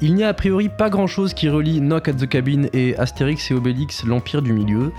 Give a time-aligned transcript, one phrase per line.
[0.00, 2.96] Il n'y a a priori pas grand chose qui relie Knock at the Cabin et
[2.96, 4.92] Astérix et Obélix, l'Empire du Milieu.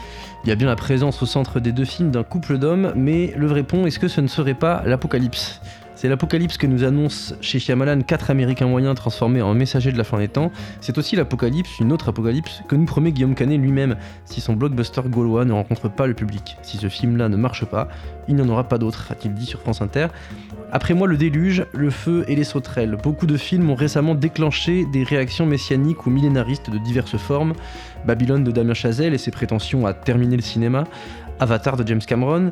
[0.44, 3.34] Il y a bien la présence au centre des deux films d'un couple d'hommes, mais
[3.38, 5.62] le vrai pont, est-ce que ce ne serait pas l'apocalypse?
[6.06, 10.04] C'est l'apocalypse que nous annonce chez Shyamalan quatre Américains moyens transformés en messagers de la
[10.04, 10.52] fin des temps.
[10.80, 15.02] C'est aussi l'apocalypse, une autre apocalypse, que nous promet Guillaume Canet lui-même si son blockbuster
[15.10, 16.58] gaulois ne rencontre pas le public.
[16.62, 17.88] Si ce film-là ne marche pas,
[18.28, 20.10] il n'y en aura pas d'autre, a-t-il dit sur France Inter.
[20.72, 23.00] Après moi, le déluge, le feu et les sauterelles.
[23.02, 27.54] Beaucoup de films ont récemment déclenché des réactions messianiques ou millénaristes de diverses formes.
[28.06, 30.84] Babylone de Damien Chazelle et ses prétentions à terminer le cinéma.
[31.40, 32.52] Avatar de James Cameron.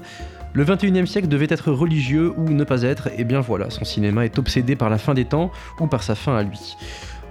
[0.55, 4.23] Le 21e siècle devait être religieux ou ne pas être, et bien voilà, son cinéma
[4.23, 6.77] est obsédé par la fin des temps ou par sa fin à lui.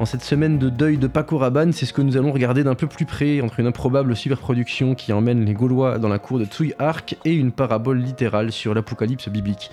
[0.01, 2.75] En cette semaine de deuil de Paco Rabanne, c'est ce que nous allons regarder d'un
[2.75, 6.45] peu plus près entre une improbable superproduction qui emmène les Gaulois dans la cour de
[6.47, 9.71] Tsui Ark et une parabole littérale sur l'apocalypse biblique.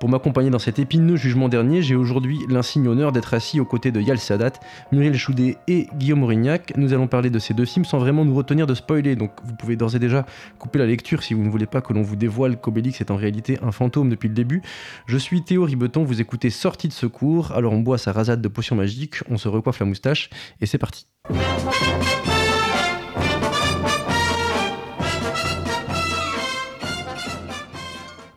[0.00, 3.92] Pour m'accompagner dans cet épineux jugement dernier, j'ai aujourd'hui l'insigne honneur d'être assis aux côtés
[3.92, 4.52] de Yal Sadat,
[4.92, 6.72] Muriel Choudet et Guillaume Aurignac.
[6.78, 9.54] Nous allons parler de ces deux films sans vraiment nous retenir de spoiler, donc vous
[9.54, 10.24] pouvez d'ores et déjà
[10.58, 13.16] couper la lecture si vous ne voulez pas que l'on vous dévoile qu'Obélix est en
[13.16, 14.62] réalité un fantôme depuis le début.
[15.04, 18.48] Je suis Théo Ribeton, vous écoutez Sortie de secours, alors on boit sa rasade de
[18.48, 20.30] potions magiques, on se recoiffe la moustache
[20.62, 21.08] et c'est parti.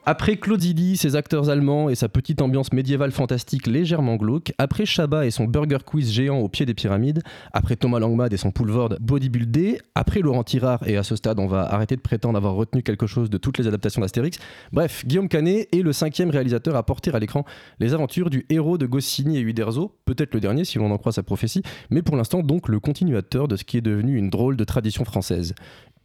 [0.06, 4.86] Après Claude Zidi, ses acteurs allemands et sa petite ambiance médiévale fantastique légèrement glauque, après
[4.86, 7.22] Chabat et son burger quiz géant au pied des pyramides,
[7.54, 11.48] après Thomas Langmad et son bodybuild bodybuildé, après Laurent Tirard, et à ce stade on
[11.48, 14.40] va arrêter de prétendre avoir retenu quelque chose de toutes les adaptations d'Astérix,
[14.74, 17.46] bref, Guillaume Canet est le cinquième réalisateur à porter à l'écran
[17.80, 21.14] les aventures du héros de Goscinny et Uderzo, peut-être le dernier si l'on en croit
[21.14, 24.58] sa prophétie, mais pour l'instant donc le continuateur de ce qui est devenu une drôle
[24.58, 25.56] de tradition française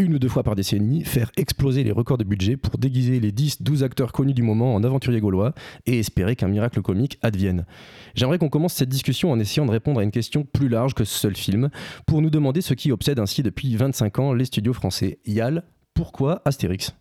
[0.01, 3.33] une ou deux fois par décennie, faire exploser les records de budget pour déguiser les
[3.33, 5.55] 10-12 acteurs connus du moment en aventuriers gaulois
[5.87, 7.67] et espérer qu'un miracle comique advienne.
[8.15, 11.05] J'aimerais qu'on commence cette discussion en essayant de répondre à une question plus large que
[11.05, 11.71] ce seul film,
[12.07, 15.19] pour nous demander ce qui obsède ainsi depuis 25 ans les studios français.
[15.27, 15.65] Yal,
[15.95, 16.95] pourquoi Astérix?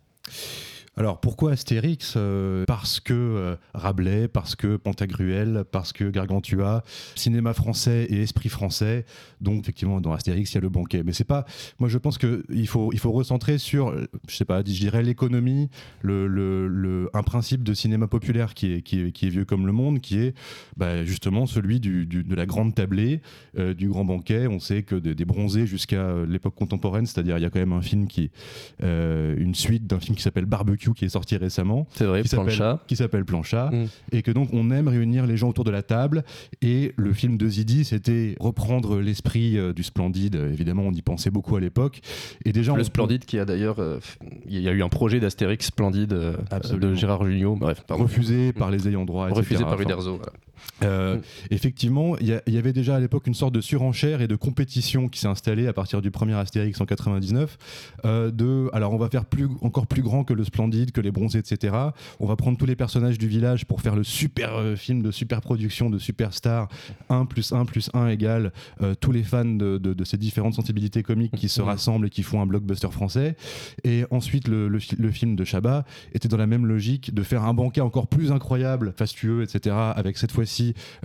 [0.98, 6.82] Alors pourquoi Astérix euh, Parce que euh, Rabelais, parce que Pantagruel, parce que Gargantua,
[7.14, 9.04] cinéma français et esprit français?
[9.40, 11.04] Donc effectivement dans Astérix il y a le banquet.
[11.04, 11.44] Mais c'est pas.
[11.78, 13.94] Moi je pense que il faut il faut recentrer sur
[14.28, 15.70] je sais pas je dirais l'économie,
[16.02, 19.66] le, le, un principe de cinéma populaire qui est, qui est, qui est vieux comme
[19.66, 20.34] le monde, qui est
[20.76, 23.20] bah, justement celui du, de la grande tablée,
[23.56, 24.48] euh, du grand banquet.
[24.48, 27.82] On sait que des, bronzés jusqu'à l'époque contemporaine, c'est-à-dire il y a quand même un
[27.82, 28.32] film qui
[28.80, 31.86] une suite d'un film qui s'appelle Barbecue qui est sorti récemment.
[31.94, 32.80] C'est vrai, qui Plancha.
[32.86, 33.70] Qui s'appelle Plancha.
[33.70, 33.86] Mm.
[34.12, 36.24] Et que donc on aime réunir les gens autour de la table.
[36.62, 40.34] Et le film de Zidi, c'était reprendre l'esprit euh, du Splendide.
[40.34, 42.00] Évidemment, on y pensait beaucoup à l'époque.
[42.44, 43.78] Et déjà, le Splendide qui a d'ailleurs.
[43.78, 43.98] Euh,
[44.46, 46.36] il y a eu un projet d'Astérix Splendide euh,
[46.72, 47.56] de Gérard Jugnot.
[47.56, 49.28] Bref, refusé par les ayants droit.
[49.28, 50.20] Refusé par Uderzo.
[50.82, 51.20] Mm.
[51.50, 55.18] Effectivement, il y, avait déjà à l'époque une sorte de surenchère et de compétition qui
[55.20, 57.58] s'est installée à partir du premier Astérix en 99.
[58.04, 61.38] de, alors, on va faire plus, encore plus grand que le Splendide que les bronzés,
[61.38, 61.74] etc.
[62.20, 65.10] On va prendre tous les personnages du village pour faire le super euh, film de
[65.10, 66.68] super production, de superstar.
[67.08, 68.52] 1 plus 1 plus 1 égale
[68.82, 72.22] euh, tous les fans de, de, ces différentes sensibilités comiques qui se rassemblent et qui
[72.22, 73.36] font un blockbuster français.
[73.84, 77.54] Et ensuite, le, le, film de Chabat était dans la même logique de faire un
[77.54, 79.76] banquet encore plus incroyable, fastueux, etc.
[79.94, 80.47] Avec cette fois-ci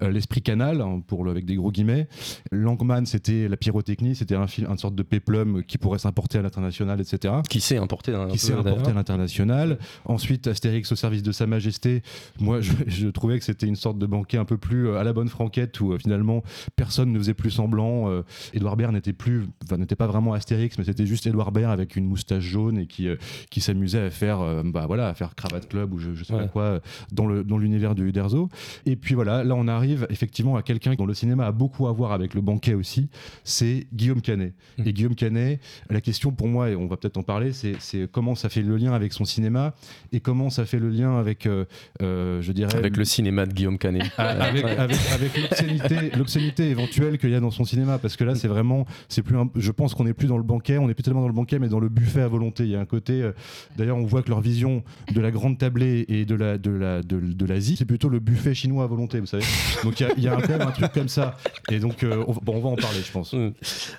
[0.01, 2.07] euh, l'esprit canal, hein, pour avec des gros guillemets.
[2.51, 6.41] Langman, c'était la pyrotechnie, c'était un film, une sorte de péplum qui pourrait s'importer à
[6.41, 7.35] l'international, etc.
[7.49, 9.77] Qui s'est importé, qui s'est importé à l'international.
[10.05, 12.01] Ensuite, Astérix au service de Sa Majesté.
[12.39, 15.13] Moi, je, trouvais que c'était une sorte de banquet un peu plus euh, à la
[15.13, 16.43] bonne franquette où euh, finalement
[16.75, 18.23] personne ne faisait plus semblant.
[18.53, 22.05] Édouard Baird n'était plus, n'était pas vraiment Astérix, mais c'était juste Édouard Baird avec une
[22.05, 23.07] moustache jaune et qui,
[23.49, 26.81] qui s'amusait à faire, bah voilà, à faire cravate club ou je, sais pas quoi
[27.11, 28.49] dans le dans l'univers de Uderzo.
[28.85, 31.91] Et puis voilà, là on arrive effectivement à quelqu'un dont le cinéma a beaucoup à
[31.91, 33.09] voir avec le banquet aussi.
[33.43, 34.53] C'est Guillaume Canet.
[34.77, 34.83] Mmh.
[34.87, 37.77] Et Guillaume Canet, la question pour moi, et on va peut-être en parler, c'est
[38.11, 39.73] comment ça fait le lien avec son cinéma
[40.11, 41.65] et comment ça fait le lien avec, euh,
[42.01, 42.75] euh, je dirais.
[42.75, 44.03] Avec le cinéma de Guillaume Canet.
[44.17, 47.97] Ah, avec, avec, l'obscénité éventuelle qu'il y a dans son cinéma.
[47.97, 48.85] Parce que là, c'est vraiment.
[49.09, 51.27] c'est plus Je pense qu'on n'est plus dans le banquet, on n'est plus tellement dans
[51.27, 52.63] le banquet, mais dans le buffet à volonté.
[52.63, 53.21] Il y a un côté.
[53.21, 53.31] Euh,
[53.77, 56.71] d'ailleurs, on voit que leur vision de la grande tablée et de l'Asie, la, de
[56.71, 59.45] la, de, l'Asie c'est plutôt le buffet chinois à volonté, vous savez.
[59.83, 61.37] Donc il y a, quand même un truc comme ça.
[61.71, 63.33] Et donc, on, bon, on va en parler, je pense.
[63.33, 63.51] Mm.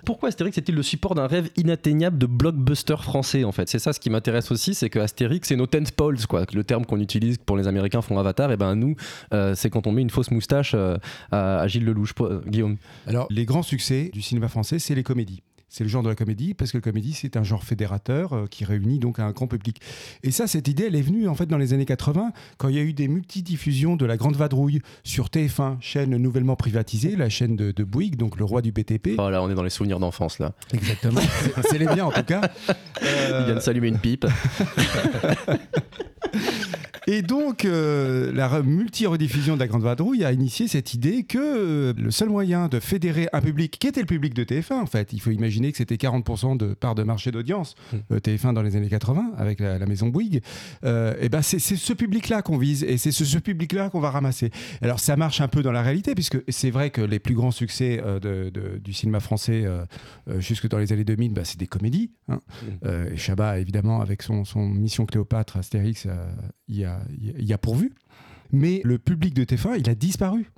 [0.04, 3.68] Pourquoi Astérix est-il le support d'un rêve inatteignable de blockbuster français, en fait?
[3.68, 6.44] C'est ça ce qui m'intéresse aussi, c'est que Astérix c'est nos tent poles, quoi.
[6.52, 8.96] Le terme qu'on utilise pour les Américains font Avatar, et ben nous,
[9.32, 10.96] euh, c'est quand on met une fausse moustache euh,
[11.30, 12.14] à, Gilles Lelouch.
[12.20, 12.76] Euh, Guillaume?
[13.06, 15.42] Alors, les grands succès du cinéma français, c'est les comédies
[15.76, 18.46] C'est le genre de la comédie parce que la comédie c'est un genre fédérateur euh,
[18.48, 19.80] qui réunit donc un grand public.
[20.22, 22.76] Et ça, cette idée, elle est venue en fait dans les années 80 quand il
[22.76, 27.28] y a eu des multidiffusions de la Grande Vadrouille sur TF1, chaîne nouvellement privatisée, la
[27.28, 29.16] chaîne de, de Bouygues, donc le roi du BTP.
[29.18, 30.52] Oh là, on est dans les souvenirs d'enfance là.
[30.72, 31.20] Exactement.
[31.68, 32.42] C'est- les miens en tout cas.
[33.02, 34.26] Euh, Il vient de s'allumer une pipe.
[37.06, 41.38] Et donc, euh, la re- multi-rediffusion de la Grande Vadrouille a initié cette idée que
[41.38, 44.86] euh, le seul moyen de fédérer un public, qui était le public de TF1 en
[44.86, 47.74] fait, il faut imaginer que c'était 40% de part de marché d'audience,
[48.10, 50.42] euh, TF1 dans les années 80, avec la, la maison Bouygues,
[50.84, 54.10] euh, et ben c'est ce public-là qu'on vise, et c'est ce, ce public-là qu'on va
[54.10, 54.50] ramasser.
[54.82, 57.50] Alors ça marche un peu dans la réalité, puisque c'est vrai que les plus grands
[57.50, 59.84] succès euh, de- de- du cinéma français euh,
[60.40, 62.10] jusque dans les années 2000, bah, c'est des comédies.
[62.28, 62.40] hein.
[62.84, 66.06] Euh, et Chabat, évidemment, avec son, son Mission Cléopâtre, Astérix,
[66.68, 67.92] il y, a, y a pourvu.
[68.52, 70.50] Mais le public de TF1, il a disparu.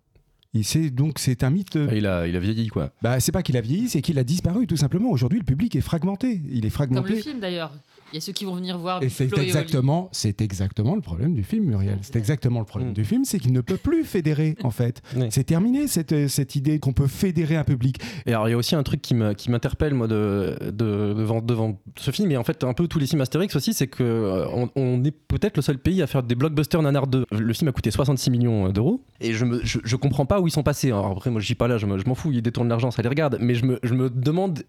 [0.91, 1.79] Donc c'est un mythe.
[1.93, 2.91] Il a, il a vieilli quoi.
[3.03, 5.11] Bah, c'est pas qu'il a vieilli, c'est qu'il a disparu tout simplement.
[5.11, 6.41] Aujourd'hui, le public est fragmenté.
[6.51, 7.15] Il est Comme fragmenté.
[7.15, 7.73] le film d'ailleurs.
[8.17, 11.35] Il y a ceux qui vont venir voir Et c'est exactement, c'est exactement le problème
[11.35, 11.99] du film, Muriel.
[12.01, 12.95] C'est exactement le problème Mm.
[12.95, 15.03] du film, c'est qu'il ne peut plus fédérer, en fait.
[15.17, 15.27] Oui.
[15.29, 17.99] C'est terminé cette, cette idée qu'on peut fédérer un public.
[18.25, 21.13] Et alors, il y a aussi un truc qui me- qui m'interpelle, moi, de, de-
[21.13, 23.87] devant, devant ce film, et en fait, un peu tous les films Astérix aussi, c'est
[23.87, 27.27] que euh, on, on est peut-être le seul pays à faire des blockbusters nanar 2.
[27.31, 30.47] Le film a coûté 66 millions d'euros, et je, me, je, je comprends pas où
[30.47, 30.89] ils sont passés.
[30.89, 32.91] Alors après, moi, je dis pas là, je me- je m'en fous, ils détournent l'argent,
[32.91, 34.63] ça les regarde, mais je me, je me demande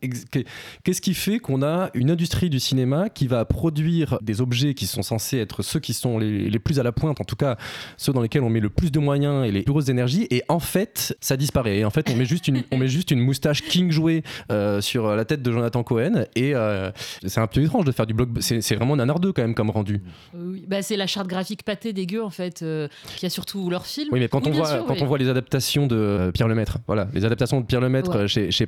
[0.84, 4.88] qu'est-ce qui fait qu'on a une industrie du cinéma qui va produire des objets qui
[4.88, 7.58] sont censés être ceux qui sont les, les plus à la pointe, en tout cas
[7.98, 10.44] ceux dans lesquels on met le plus de moyens et les plus grosses énergies, et
[10.50, 11.78] en fait, ça disparaît.
[11.80, 14.82] Et en fait, on met juste une, on met juste une moustache King jouée euh,
[14.82, 16.92] sur la tête de Jonathan Cohen, et euh,
[17.26, 18.30] c'est un peu étrange de faire du bloc.
[18.40, 20.02] C'est vraiment nanar 2 quand même comme rendu.
[20.34, 23.86] Oui, bah, c'est la charte graphique pâtée dégueu en fait, euh, qui a surtout leur
[23.86, 24.10] film.
[24.12, 25.00] Oui, mais quand, Oui, on, voit, sûr, quand oui.
[25.02, 28.28] on voit les adaptations de Pierre Lemaître, voilà, les adaptations de Pierre Lemaître Ouais.
[28.28, 28.66] chez, chez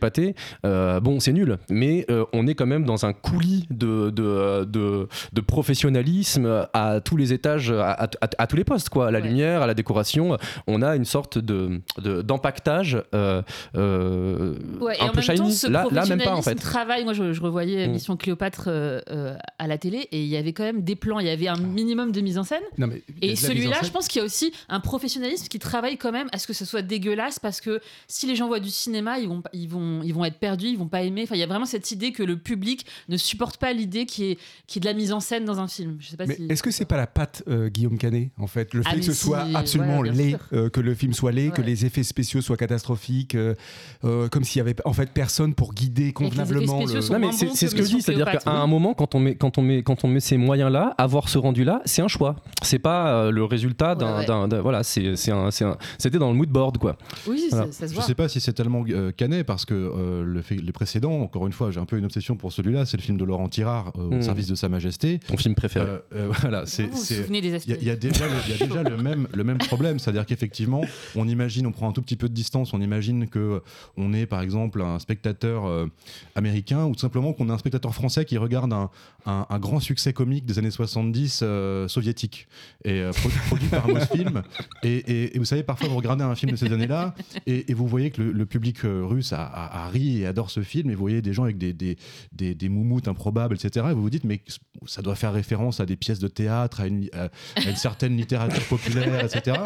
[0.66, 4.24] euh, bon, c'est nul, mais on est quand même dans un coulis de, de,
[4.66, 9.07] de, de professionnalisme à tous les étages, à, à- à- à tous les postes, quoi,
[9.07, 9.28] à la Ouais.
[9.28, 10.38] lumière, à la décoration.
[10.68, 13.42] On a une sorte de de- d'empaquetage euh,
[13.75, 15.54] euh, Ouais, et un en peu même temps, shiny.
[15.54, 16.56] ce là, là, même pas en fait.
[16.56, 17.04] travaille.
[17.04, 17.92] Moi, je, je revoyais Mm.
[17.92, 21.19] Mission Cléopâtre euh, euh, à la télé et il y avait quand même des plans.
[21.19, 22.62] Il y avait un minimum de mise en scène.
[22.78, 23.86] Non, mais Et celui-là, scène.
[23.86, 26.54] je pense qu'il y a aussi un professionnalisme qui travaille quand même à ce que
[26.54, 30.02] ce soit dégueulasse parce que si les gens voient du cinéma, ils vont, ils vont,
[30.04, 31.22] ils vont être perdus, ils vont pas aimer.
[31.24, 34.25] Enfin, il y a vraiment cette idée que le public ne supporte pas l'idée qu'il
[34.31, 34.38] y,
[34.75, 35.97] y ait de la mise en scène dans un film.
[36.00, 36.45] Je sais pas Mais si.
[36.50, 38.74] est-ce que c'est pas la patte euh, Guillaume Canet en fait?
[38.74, 41.13] Le fait Ah, que mais ce si, soit absolument ouais, laid, euh, que le film
[41.13, 43.56] soit laid, que les effets spéciaux soient catastrophiques, euh,
[44.03, 47.09] euh, comme s'il y avait en fait personne pour guider convenablement le.
[47.12, 48.41] Non mais c'est que ce que je dis, c'est-à-dire qu'à oui.
[48.45, 51.38] un moment, quand on met, quand on met, quand on met ces moyens-là, avoir ce
[51.38, 52.35] rendu-là, c'est un choix.
[52.62, 56.97] C'est pas euh, le résultat d'un, Ouais, voilà, c'est, c'était dans le mood board quoi.
[57.27, 57.71] Oui, Voilà.
[57.71, 58.03] ça, se Je voit.
[58.03, 61.47] sais pas si c'est tellement euh, canet parce que euh, le fait- les précédents, encore
[61.47, 63.94] une fois, j'ai un peu une obsession pour celui-là, c'est le film de Laurent Tirard.
[64.30, 65.20] Service de Sa Majesté.
[65.20, 65.86] Ton film préféré.
[65.88, 68.34] Euh, euh, voilà, c'est Vous vous c'est- souvenez des il y, a- y déjà, le,
[68.48, 70.81] il y a déjà le même, le même problème, c'est-à-dire qu'effectivement,
[71.16, 73.62] on imagine, on prend un tout petit peu de distance, on imagine que
[73.98, 75.88] on est par exemple un spectateur euh,
[76.36, 78.90] américain ou tout simplement qu'on a un spectateur français qui regarde un,
[79.26, 82.48] un- un grand succès comique des années 70 euh, soviétique
[82.86, 84.42] et euh, produ- produit par Mosfilm.
[84.84, 87.14] Et, et- et vous savez, parfois vous regardez un film de ces années-là
[87.48, 90.26] et, et vous voyez que le, le public euh, russe a, a- a ri et
[90.26, 91.98] adore ce film et vous voyez des gens avec des, des,
[92.31, 93.88] des, des moumoutes improbables, etc.
[93.90, 94.42] Et vous vous dites, mais
[94.86, 98.16] ça doit faire référence à des pièces de théâtre, à une, à- à une certaine
[98.18, 99.57] littérature populaire, etc.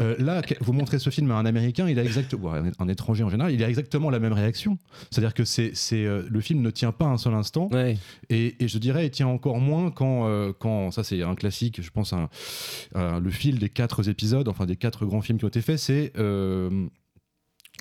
[0.00, 3.30] Euh, là, vous montrez ce film à un Américain, il a exactement, un, étranger en
[3.30, 4.78] général, il a exactement la même réaction.
[5.10, 7.96] C'est-à-dire que c'est, euh, le film ne tient pas un seul instant, Ouais.
[8.28, 11.80] et, et je dirais, il tient encore moins quand, euh, quand ça c'est un classique,
[11.82, 12.28] je pense, un,
[12.94, 15.78] un- le fil des quatre épisodes, enfin des quatre grands films qui ont été faits,
[15.78, 16.86] c'est euh,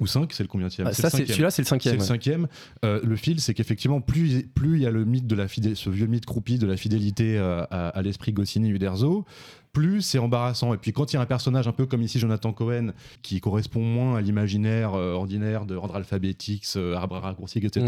[0.01, 1.95] ou cinq, c'est le combien Ah, ça, c'est, celui-là, c'est le c'est cinquième.
[1.95, 2.05] le ouais.
[2.05, 2.47] cinquième.
[2.85, 5.81] Euh, le fil, c'est qu'effectivement, plus plus il y a le mythe de la fidélité,
[5.81, 9.25] ce vieux mythe croupi de la fidélité euh, à, à l'esprit Goscinny-Uderzo,
[9.73, 10.73] plus c'est embarrassant.
[10.73, 13.39] Et puis quand il y a un personnage un peu comme ici Jonathan Cohen, qui
[13.41, 17.85] correspond moins à l'imaginaire euh, ordinaire de ordre alphabétique, euh, arbre raccourci, etc.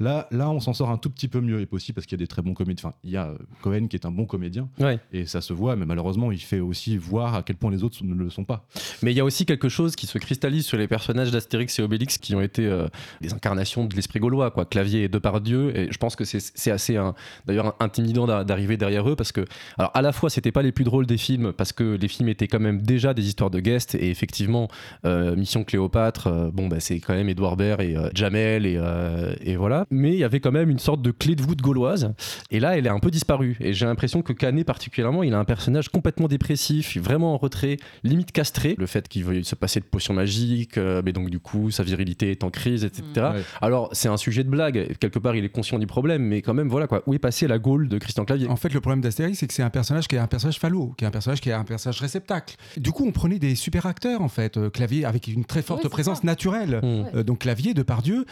[0.00, 0.04] Mm.
[0.04, 2.20] Là, là, on s'en sort un tout petit peu mieux, et possible parce qu'il y
[2.20, 2.88] a des très bons comédiens.
[2.88, 4.98] Enfin, il y a euh, Cohen qui est un bon comédien, Ouais.
[5.12, 7.98] et ça se voit, mais malheureusement, il fait aussi voir à quel point les autres
[8.04, 8.66] ne le sont pas.
[9.02, 11.82] Mais il y a aussi quelque chose qui se cristallise sur les personnages d'Astérix et
[11.82, 12.88] Obélix qui ont été euh,
[13.20, 14.64] des incarnations de l'esprit gaulois, quoi.
[14.64, 15.76] Clavier et Depardieu.
[15.76, 16.98] Et je pense que c'est, assez,
[17.46, 19.44] d'ailleurs, intimidant d'a- d'arriver derrière eux parce que,
[19.76, 22.28] alors, à la fois, c'était pas les plus drôles des films parce que les films
[22.28, 24.68] étaient quand même déjà des histoires de guests et effectivement
[25.04, 28.76] euh, Mission Cléopâtre, euh, bon bah c'est quand même Edouard Baird et euh, Jamel et,
[28.76, 29.86] euh, et voilà.
[29.90, 32.12] Mais il y avait quand même une sorte de clé de voûte gauloise
[32.50, 35.38] et là elle est un peu disparue et j'ai l'impression que Canet particulièrement il a
[35.38, 38.74] un personnage complètement dépressif, vraiment en retrait, limite castré.
[38.78, 41.82] Le fait qu'il veuille se passer de potions magiques, euh, mais donc du coup sa
[41.82, 43.02] virilité est en crise, etc.
[43.16, 43.42] Ouais.
[43.60, 46.54] Alors c'est un sujet de blague, quelque part il est conscient du problème, mais quand
[46.54, 48.48] même voilà quoi, où est passé la Gaule de Christian Clavier?
[48.48, 50.94] En fait, le problème d'Astérix, c'est que c'est un personnage qui est un personnage falot,
[50.96, 52.56] qui un personnage qui est un personnage réceptacle.
[52.76, 55.88] Du coup, on prenait des super acteurs, en fait, euh, Clavier avec une très forte
[55.88, 56.26] présence ça.
[56.26, 56.80] naturelle.
[56.82, 57.16] Mm.
[57.16, 58.24] Euh, donc Clavier, Depardieu.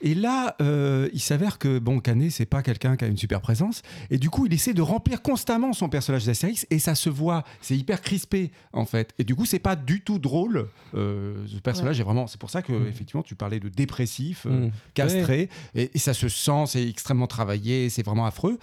[0.00, 3.40] Et là, euh, il s'avère que bon, Canet, c'est pas quelqu'un qui a une super
[3.40, 3.82] présence.
[4.10, 7.44] Et du coup, il essaie de remplir constamment son personnage d'Astérix, et ça se voit.
[7.60, 9.12] C'est hyper crispé, en fait.
[9.18, 10.68] Et du coup, c'est pas du tout drôle.
[10.94, 12.26] Ce personnage est vraiment.
[12.26, 14.70] C'est pour ça que effectivement, tu parlais de dépressif, Mm.
[14.94, 16.64] castré, et, et ça se sent.
[16.66, 17.88] C'est extrêmement travaillé.
[17.90, 18.58] C'est vraiment affreux.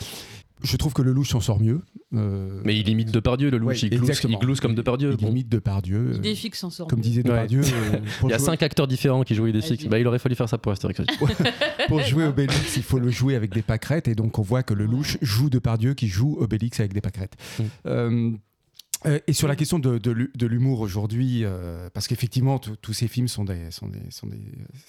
[0.62, 1.82] Je trouve que le louche s'en sort mieux.
[2.14, 5.12] Euh, Mais il imite Depardieu, le louche, Ouais, il, glousse, il glousse comme Depardieu.
[5.12, 5.30] Il Bon.
[5.32, 6.10] imite Depardieu.
[6.14, 6.88] Il euh, défie que s'en sort.
[6.88, 7.62] comme disait Depardieu.
[7.62, 9.86] euh, pour Il y a jouer- cinq acteurs différents qui jouent Idéfix.
[9.86, 11.00] Bah, il aurait fallu faire ça pour Astérix.
[11.00, 11.10] aussi.
[11.88, 14.08] Pour jouer Obélix, il faut le jouer avec des pâquerettes.
[14.08, 17.36] Et donc, on voit que le louche joue Depardieu qui joue Obélix avec des pâquerettes.
[17.60, 17.64] Mm.
[17.88, 18.32] Euh,
[19.06, 22.94] euh, et sur la question de, de l'hu- de l'humour aujourd'hui, euh, parce qu'effectivement, tous
[22.94, 24.40] ces films sont des, sont des, sont des,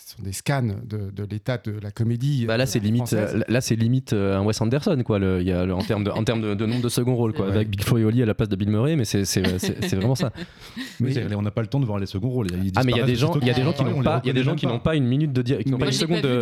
[0.05, 2.45] sont des scans de, de l'état de la comédie.
[2.47, 5.19] Bah là, c'est euh, limite, euh, là, c'est limite euh, un Wes Anderson, quoi.
[5.19, 7.15] Le, il y a, le- en termes de, en termes de, de nombre de second
[7.15, 7.47] rôles, quoi.
[7.47, 7.53] Ouais.
[7.53, 9.85] Avec Big Flo et Oli à la place de Bill Murray, mais c'est, c'est, c'est,
[9.89, 10.33] c'est vraiment ça.
[11.01, 12.49] Mais Mais- on n'a pas le temps de voir les seconds rôles.
[12.63, 13.97] Ils Ah, mais il y a des gens, il y a des gens qui aussitôt
[13.97, 15.71] n'ont pas, il y a des gens qui n'ont pas une minute de dia- qui
[15.71, 16.39] n'ont pas une seconde de,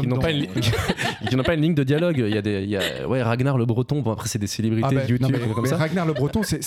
[0.00, 0.46] qui n'ont pas une,
[1.28, 2.18] qui n'ont pas une ligne de dialogue.
[2.26, 4.00] Il y a des, il y a, ouais, Ragnar le Breton.
[4.00, 5.76] Bon après c'est des célébrités Ah bah, YouTube non, mais- comme mais ça.
[5.76, 6.62] Ragnar le Breton, c'est-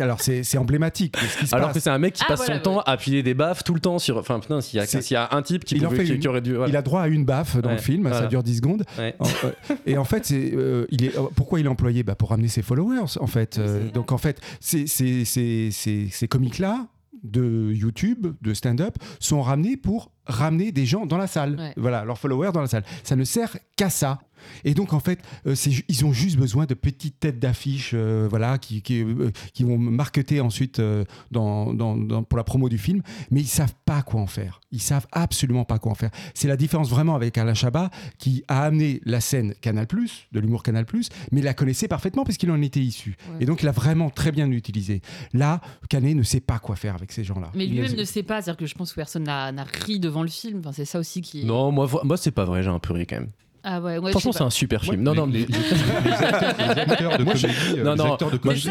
[0.00, 1.74] alors c'est c'est emblématique de ce qui se Alors passe.
[1.76, 3.74] que c'est un mec qui Ah, passe voilà, son temps à filer des baffes tout
[3.74, 4.16] le temps sur.
[4.18, 6.00] Enfin putain, s'il y a, C'est- s'il y a un type qui, Il en pouvait,
[6.00, 6.20] fait qui, une.
[6.20, 6.54] qui aurait dû.
[6.54, 6.68] voilà.
[6.68, 8.84] Il a droit à une baffe dans Ouais, le film, ça dure 10 secondes.
[8.98, 9.14] Ouais.
[9.18, 12.02] En- euh, et en fait, c'est, euh, il est, euh, pourquoi il est employé?
[12.02, 13.58] Bah, Pour ramener ses followers, en fait.
[13.58, 16.86] Euh, donc, en fait, ces, ces, ces, ces, ces comiques-là,
[17.24, 21.56] de YouTube, de stand-up, sont ramenés pour ramener des gens dans la salle.
[21.58, 21.72] Ouais.
[21.76, 22.84] Voilà, leurs followers dans la salle.
[23.02, 24.20] Ça ne sert qu'à ça.
[24.64, 25.54] Et donc, en fait, euh,
[25.88, 29.78] ils ont juste besoin de petites têtes d'affiche euh, voilà, qui, qui, euh, qui vont
[29.78, 34.02] marketer ensuite euh, dans, dans- dans- pour la promo du film, mais ils savent pas
[34.02, 34.60] quoi en faire.
[34.72, 36.10] Ils savent absolument pas quoi en faire.
[36.34, 39.86] C'est la différence vraiment avec Alain Chabat qui a amené la scène Canal+,
[40.32, 40.84] de l'humour Canal+,
[41.32, 43.16] mais il la connaissait parfaitement parce qu'il en était issu.
[43.30, 43.36] Ouais.
[43.40, 45.00] Et donc, il l'a vraiment très bien utilisé.
[45.32, 47.50] Là, Canet ne sait pas quoi faire avec ces gens-là.
[47.54, 49.50] Mais lui-même ne sait pas, c'est-à-dire que je pense que personne n'a
[49.84, 50.58] ri devant le film.
[50.60, 51.44] Enfin, c'est ça aussi qui.
[51.44, 52.62] Non, moi, moi c'est pas vrai.
[52.62, 53.30] J'ai un peu ri quand même.
[53.68, 54.94] Ah ouais, ouais, Franchement, je c'est un super film.
[54.98, 57.82] Ouais, non, non, les, mais- les- les acteurs, les acteurs de Moi, je- comédie, euh,
[57.96, 58.70] Non, acteurs de comédie je-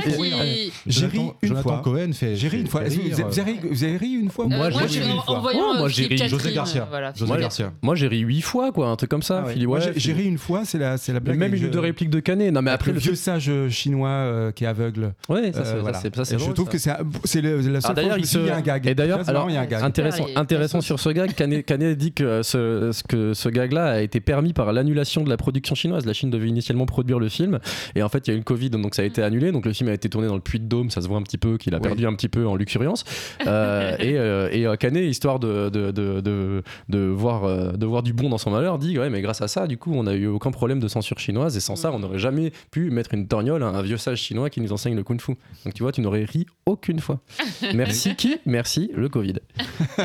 [0.87, 1.81] J'ai ri une Jonathan fois.
[1.83, 2.35] Cohen fait.
[2.37, 2.81] J'ai ri une fois.
[2.81, 4.87] que vous, avez- vous avez ri, vous avez ri une fois Moi, Euh, j'ai ri
[4.93, 5.23] je- une fois.
[5.27, 5.41] Oh,
[5.77, 6.17] moi, euh, j'ai ri.
[6.29, 6.83] José Garcia.
[6.83, 7.73] euh, Voilà, José Moi, Garcia.
[7.81, 9.43] Moi, j'ai ri huit fois, quoi, un truc comme ça.
[9.45, 9.49] Ah
[9.97, 11.37] j'ai- ri une fois, c'est la, c'est la blague.
[11.39, 12.53] Même une ou deux je- répliques de Canet.
[12.53, 15.13] Non, mais après, le vieux sage euh, chinois euh, qui est aveugle.
[15.27, 15.91] Ouais, ça, Euh,
[16.23, 18.49] c'est- je trouve que c'est un- c'est le- la Ah, seule fois je il y
[18.49, 18.87] a un gag.
[18.87, 19.49] Et d'ailleurs, alors,
[19.81, 23.99] intéressant, intéressant sur ce gag, Canet, Canet dit que ce, ce- que ce gag-là a
[23.99, 26.05] été permis par l'annulation de la production chinoise.
[26.05, 27.59] La Chine devait initialement produire le film,
[27.95, 29.51] et en fait, il y a eu le Covid, donc ça a été annulé.
[29.51, 31.23] Donc le film a été tourné dans le puits de Dôme, ça se voit un
[31.23, 31.83] petit peu qu'il a Oui.
[31.83, 33.03] perdu un petit peu en luxuriance.
[33.47, 37.85] Euh, et euh, et euh, Canet, histoire de, de, de, de, de voir, euh, de
[37.85, 40.03] voir du bon dans son malheur, dit ouais, mais grâce à ça, du coup, on
[40.03, 43.13] n'a eu aucun problème de censure chinoise, et sans ça, on n'aurait jamais pu mettre
[43.13, 45.33] une torgnole à un vieux sage chinois qui nous enseigne le kung-fu.
[45.65, 47.19] Donc tu vois, tu n'aurais ri aucune fois.
[47.73, 49.35] Merci qui Merci le Covid.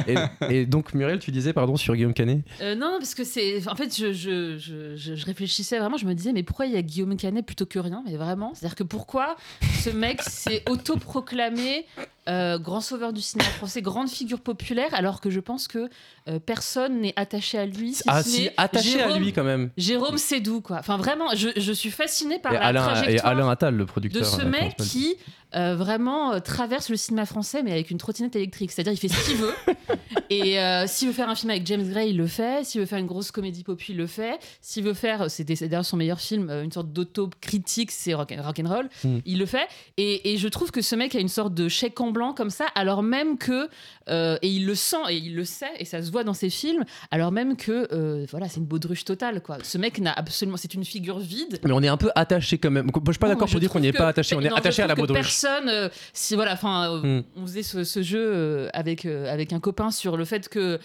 [0.09, 0.15] Et,
[0.51, 2.41] et donc Muriel, tu disais pardon sur Guillaume Canet?
[2.63, 3.67] Euh, non, non, parce que c'est.
[3.69, 6.77] En fait, je, je, je, je- réfléchissais vraiment, je me disais, mais pourquoi il y
[6.77, 8.03] a Guillaume Canet plutôt que rien?
[8.07, 9.37] Mais vraiment, c'est-à-dire que pourquoi
[9.83, 11.87] ce mec s'est autoproclamé
[12.31, 15.91] euh, grand sauveur du cinéma français, grande figure populaire, alors que je pense que
[16.29, 17.95] euh, personne n'est attaché à lui.
[17.95, 19.71] si Ah ce si, attaché à Jérôme- lui quand même.
[19.77, 20.77] Jérôme Sédou, quoi.
[20.79, 23.85] Enfin, vraiment, je, je suis fascinée par Et la Alain, et trajectoire Alain Attal, le
[23.85, 24.25] de producteur.
[24.25, 25.17] ce euh, mec qui
[25.57, 28.71] euh, vraiment traverse le cinéma français mais avec une trottinette électrique.
[28.71, 29.55] C'est-à-dire il fait ce qu'il veut.
[30.33, 30.57] Et
[30.87, 32.65] s'il veut faire un film avec James Gray, il le fait.
[32.65, 34.39] S'il veut faire une grosse comédie pop, il le fait.
[34.61, 39.19] S'il veut faire, c'est d'ailleurs son meilleur film, une sorte d'auto-critique, c'est rock, rock'n'roll, Hmm.
[39.25, 39.67] il le fait.
[39.97, 42.51] Et, et je trouve que ce mec a une sorte de chèque en blanc comme
[42.51, 43.69] ça, alors même que,
[44.09, 46.51] euh, et il le sent et il le sait, et ça se voit dans ses
[46.51, 49.59] films, alors même que, euh, voilà, c'est une baudruche totale, quoi.
[49.63, 51.59] Ce mec n'a absolument, c'est une figure vide.
[51.65, 52.87] Mais on est un peu attaché quand même.
[52.87, 54.37] Moi, je suis pas d'accord pour dire qu'on trouve n'y est que- pas attaché.
[54.37, 55.19] On est non, attaché à la baudruche.
[55.21, 57.23] Personne, euh, si voilà, enfin, Hmm.
[57.37, 60.79] on faisait ce, ce jeu avec avec un copain sur le fait que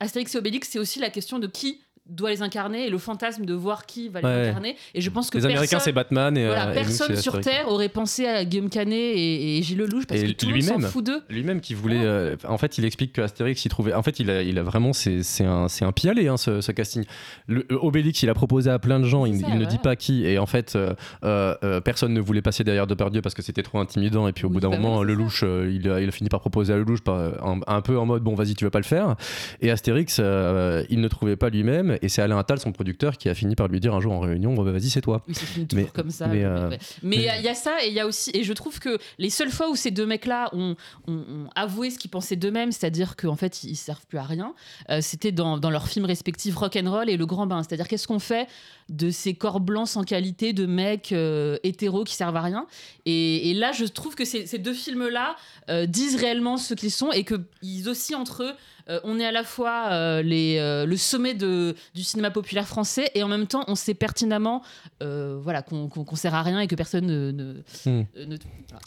[0.00, 3.44] Astérix et Obélix, c'est aussi la question de qui doit les incarner et le fantasme
[3.44, 4.48] de voir qui va les Ouais.
[4.48, 4.76] incarner.
[4.94, 7.40] Et je pense que Les Américains, c'est Batman et, voilà, euh, et personne sur.
[7.40, 10.54] Terre aurait pensé à Guillaume Canet et, et Gilles Lelouch parce Et que tout le
[10.54, 11.22] monde s'en fout d'eux.
[11.30, 12.02] Lui-même qui voulait.
[12.04, 13.94] euh, en fait, il explique que Astérix, il trouvait.
[13.94, 14.92] En fait, il a, il a vraiment.
[14.92, 15.92] C'est un, c'est un
[16.28, 17.04] hein, ce, ce casting.
[17.46, 19.64] Le, le Obélix, il a proposé à plein de gens, il, C'est ça, il ne
[19.64, 20.26] dit pas qui.
[20.26, 20.94] Et en fait, euh,
[21.24, 24.26] euh, euh, personne ne voulait passer derrière Depardieu parce que c'était trop intimidant.
[24.28, 26.28] Et puis au Oui, bout d'un bah moment, Lelouch, euh, il, a, il a fini
[26.28, 28.80] par proposer à Lelouch par- un, un peu en mode bon, vas-y, tu vas pas
[28.80, 29.14] le faire.
[29.60, 31.96] Et Astérix, euh, il ne trouvait pas lui-même.
[32.02, 34.20] Et c'est Alain Attal, son producteur, qui a fini par lui dire un jour en
[34.20, 35.22] réunion bon, bah, vas-y, c'est toi.
[35.28, 36.26] Oui, c'est Mais- comme ça.
[36.26, 36.68] mais, euh,
[37.02, 39.50] il y a- ça et il y a aussi et je trouve que les seules
[39.50, 40.74] fois où ces deux mecs-là ont,
[41.06, 44.54] ont- ont avoué ce qu'ils pensaient d'eux-mêmes, c'est-à-dire qu'en fait ils servent plus à rien,
[44.90, 47.62] euh, c'était dans, dans leurs films respectifs Rock'n'Roll et Le Grand Bain.
[47.62, 48.48] C'est-à-dire qu'est-ce qu'on fait
[48.88, 52.66] de ces corps blancs sans qualité de mecs euh, hétéros qui servent à rien?
[53.06, 55.36] Et, et là, je trouve que ces, ces deux films-là
[55.70, 58.52] euh, disent réellement ce qu'ils sont et qu'ils aussi entre eux.
[58.92, 62.66] Euh, on est à la fois euh, les, euh, le sommet de, du cinéma populaire
[62.68, 64.62] français et en même temps on sait pertinemment
[65.00, 67.30] voilà, qu'on qu'on sert à rien et que personne ne.
[67.32, 67.52] ne,
[67.84, 68.04] Hmm.
[68.16, 68.36] ne-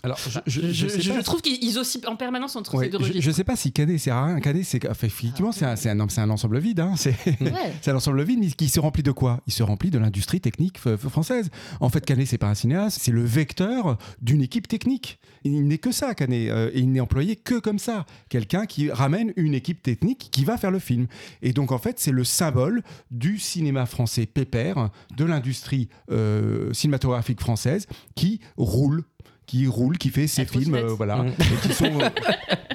[0.04, 1.24] Alors, je, je, je, je sais je pas.
[1.24, 3.36] trouve qu'ils oscillent en permanence entre Ouais, ces deux je, je registres.
[3.36, 4.40] sais pas si Canet sert à rien.
[4.40, 6.80] Canet, c'est enfin, effectivement, c'est un, c'est un, c'est un ensemble vide.
[6.80, 6.94] Hein.
[6.98, 7.74] C'est Ouais.
[7.88, 9.42] un ensemble vide, mais qui se remplit de quoi?
[9.48, 11.50] Il se remplit de l'industrie technique française.
[11.82, 15.20] En fait, Canet, c'est pas un cinéaste, c'est le vecteur d'une équipe technique.
[15.44, 16.50] Il n'est que ça, Canet.
[16.74, 18.06] et il n'est employé que comme ça.
[18.30, 21.08] Quelqu'un qui ramène une équipe technique qui va faire le film.
[21.42, 27.40] Et donc, en fait, c'est le symbole du cinéma français pépère, de l'industrie euh, cinématographique
[27.40, 29.04] française qui roule
[29.48, 32.10] qui roule, qui fait ses La films, euh, voilà, et qui sont euh,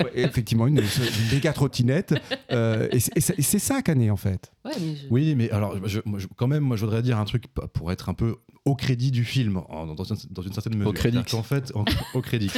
[0.04, 2.14] ouais, effectivement une, une méga trottinette.
[2.52, 4.52] euh, et c'est- ça Canet en fait.
[4.64, 7.18] Ouais, mais je- Oui, mais alors, je- moi, je- quand même, moi, je voudrais dire
[7.18, 8.36] un truc pour être un peu
[8.66, 10.92] au crédit du film, en- dans, une, dans une certaine mesure.
[10.92, 11.16] crédit.
[11.16, 12.50] C'est-à-dire qu'en fait, en- au crédit.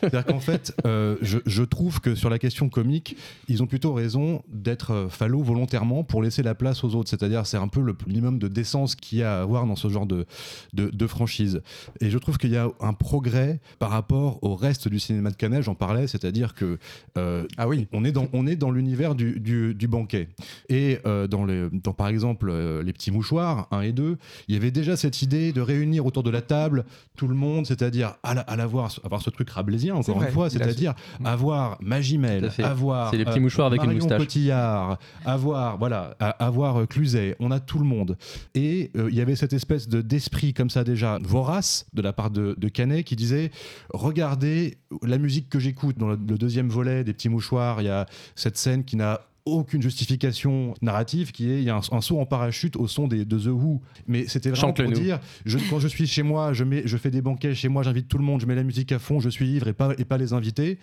[0.00, 3.16] C'est-à-dire qu'en fait, euh, je, je trouve que sur la question comique,
[3.48, 7.08] ils ont plutôt raison d'être euh, fallo volontairement pour laisser la place aux autres.
[7.08, 9.88] C'est-à-dire, c'est un peu le minimum de décence qu'il y a à avoir dans ce
[9.88, 10.26] genre de,
[10.74, 11.62] de, de franchise.
[12.00, 15.36] Et je trouve qu'il y a un progrès par rapport au reste du cinéma de
[15.36, 16.78] Canet, j'en parlais, c'est-à-dire que
[17.16, 17.86] euh, Ah oui.
[17.92, 20.28] on est dans, on est dans l'univers du, du, du banquet.
[20.68, 24.58] Et euh, dans, les, dans, par exemple, Les Petits Mouchoirs 1 et 2, il y
[24.58, 26.84] avait déjà cette idée de réunir autour de la table
[27.16, 30.32] tout le monde, c'est-à-dire à, la- à l'avoir, avoir ce truc rabelaisien, C'est encore une
[30.32, 33.14] fois, c'est-à-dire avoir Tout à Magimel, avoir.
[33.14, 34.18] Les petits mouchoirs avec une Marion moustache.
[34.18, 38.16] Cotillard, avoir, voilà, à- avoir euh, Cluzet, on a tout le monde.
[38.54, 42.12] Et euh, il y avait cette espèce de, d'esprit comme ça déjà vorace de la
[42.12, 43.50] part de, de Canet qui disait
[43.92, 47.88] regardez la musique que j'écoute dans le, le deuxième volet des petits mouchoirs il y
[47.90, 52.00] a cette scène qui n'a aucune justification narrative qui est il y a un, un
[52.00, 54.90] saut en parachute au son des, de The Who mais c'était vraiment pour nous.
[54.92, 57.82] dire je, quand je suis chez moi je, mets, je fais des banquets chez moi
[57.82, 59.92] j'invite tout le monde je mets la musique à fond je suis ivre et pas,
[59.98, 60.78] et pas les invités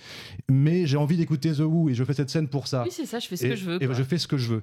[0.49, 3.05] mais j'ai envie d'écouter The Who et je fais cette scène pour ça Oui, c'est
[3.05, 3.83] ça, je fais ce et, que je veux.
[3.83, 3.95] et quoi.
[3.95, 4.61] je fais ce que je veux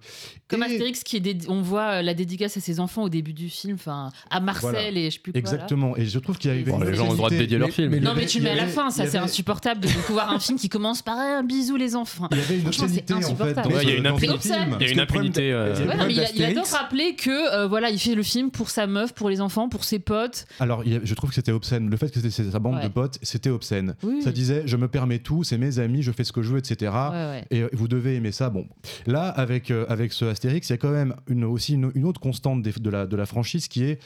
[0.48, 3.08] Comme Et- Astérix, qui est dédi- on voit euh, la dédicace à ses enfants au
[3.08, 4.90] début du film, enfin à Marcel Voilà.
[4.90, 5.40] et je sais plus quoi.
[5.40, 5.46] là.
[5.46, 5.96] Exactement.
[5.96, 7.70] Et je trouve qu'il y Bon, une les gens ont le droit de dédier leur
[7.70, 7.90] film.
[7.90, 10.38] mais Non, mais tu le mets à la fin, ça c'est insupportable de voir un
[10.38, 12.28] film qui commence par un bisou les enfants.
[12.30, 13.54] Il y avait une obscénité en fait.
[13.90, 14.48] Y a une impunité.
[14.54, 14.76] film.
[14.80, 15.52] Il y a une impunité.
[15.52, 15.74] euh,
[16.34, 19.40] il, adore rappeler que euh, voilà, il fait le film pour sa meuf, pour les
[19.40, 20.46] enfants, pour ses potes.
[20.58, 21.90] Alors, je trouve que c'était obscène.
[21.90, 22.84] Le fait que c'était sa bande Ouais.
[22.84, 23.94] de potes, c'était obscène.
[24.02, 24.22] Oui.
[24.22, 26.58] Ça disait, je me permets tout, c'est mes amis, je fais ce que je veux,
[26.58, 26.92] etc.
[26.92, 27.44] Ouais, ouais.
[27.50, 28.48] Et euh, vous devez aimer ça.
[28.50, 28.66] Bon,
[29.06, 32.04] là, avec, euh, avec ce Astérix, il y a quand même une, aussi une, une
[32.04, 33.98] autre constante de, la, de la franchise qui est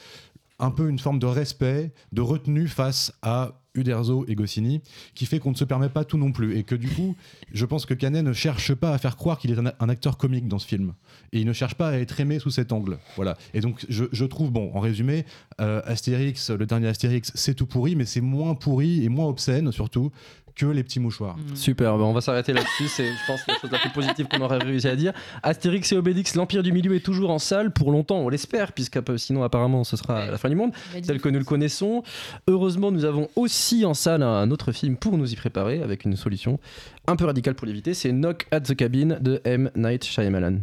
[0.59, 4.81] un peu une forme de respect, de retenue face à Uderzo et Goscinny,
[5.13, 6.57] qui fait qu'on ne se permet pas tout non plus.
[6.57, 7.15] Et que du coup,
[7.53, 10.47] je pense que Canet ne cherche pas à faire croire qu'il est un, acteur comique
[10.47, 10.93] dans ce film.
[11.31, 12.97] Et il ne cherche pas à être aimé sous cet angle.
[13.15, 13.37] Voilà.
[13.53, 15.25] Et donc, je, je trouve, bon, en résumé,
[15.61, 19.71] euh, Astérix, le dernier Astérix, c'est tout pourri, mais c'est moins pourri et moins obscène,
[19.71, 20.11] surtout,
[20.55, 21.37] que les petits mouchoirs.
[21.37, 21.55] Mm.
[21.55, 22.87] Super, bah on va s'arrêter là-dessus.
[22.87, 25.13] C'est, je pense, la chose la plus positive qu'on aurait réussi à dire.
[25.43, 28.99] Astérix et Obélix, l'Empire du Milieu est toujours en salle pour longtemps, on l'espère, puisque
[29.17, 30.31] sinon, apparemment, ce sera Ouais.
[30.31, 30.71] la fin du monde,
[31.05, 32.03] tel que nous le connaissons.
[32.47, 36.15] Heureusement, nous avons aussi en salle un autre film pour nous y préparer, avec une
[36.15, 36.59] solution
[37.07, 37.93] un peu radicale pour l'éviter.
[37.93, 39.69] C'est Knock at the Cabin de M.
[39.75, 40.59] Night Shyamalan.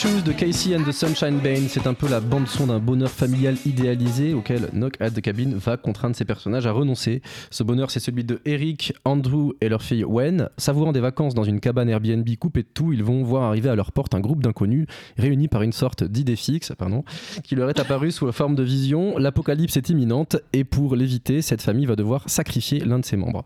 [0.00, 3.56] Shoes de Casey and the Sunshine Band, c'est un peu la bande-son d'un bonheur familial
[3.66, 7.20] idéalisé auquel Knock at the Cabin va contraindre ses personnages à renoncer.
[7.50, 10.50] Ce bonheur, c'est celui de Eric, Andrew et leur fille Wen.
[10.56, 13.74] Savourant des vacances dans une cabane Airbnb coupée de tout, ils vont voir arriver à
[13.74, 17.02] leur porte un groupe d'inconnus réunis par une sorte d'idée fixe, pardon,
[17.42, 19.18] qui leur est apparue sous la forme de vision.
[19.18, 23.44] L'apocalypse est imminente et pour l'éviter, cette famille va devoir sacrifier l'un de ses membres.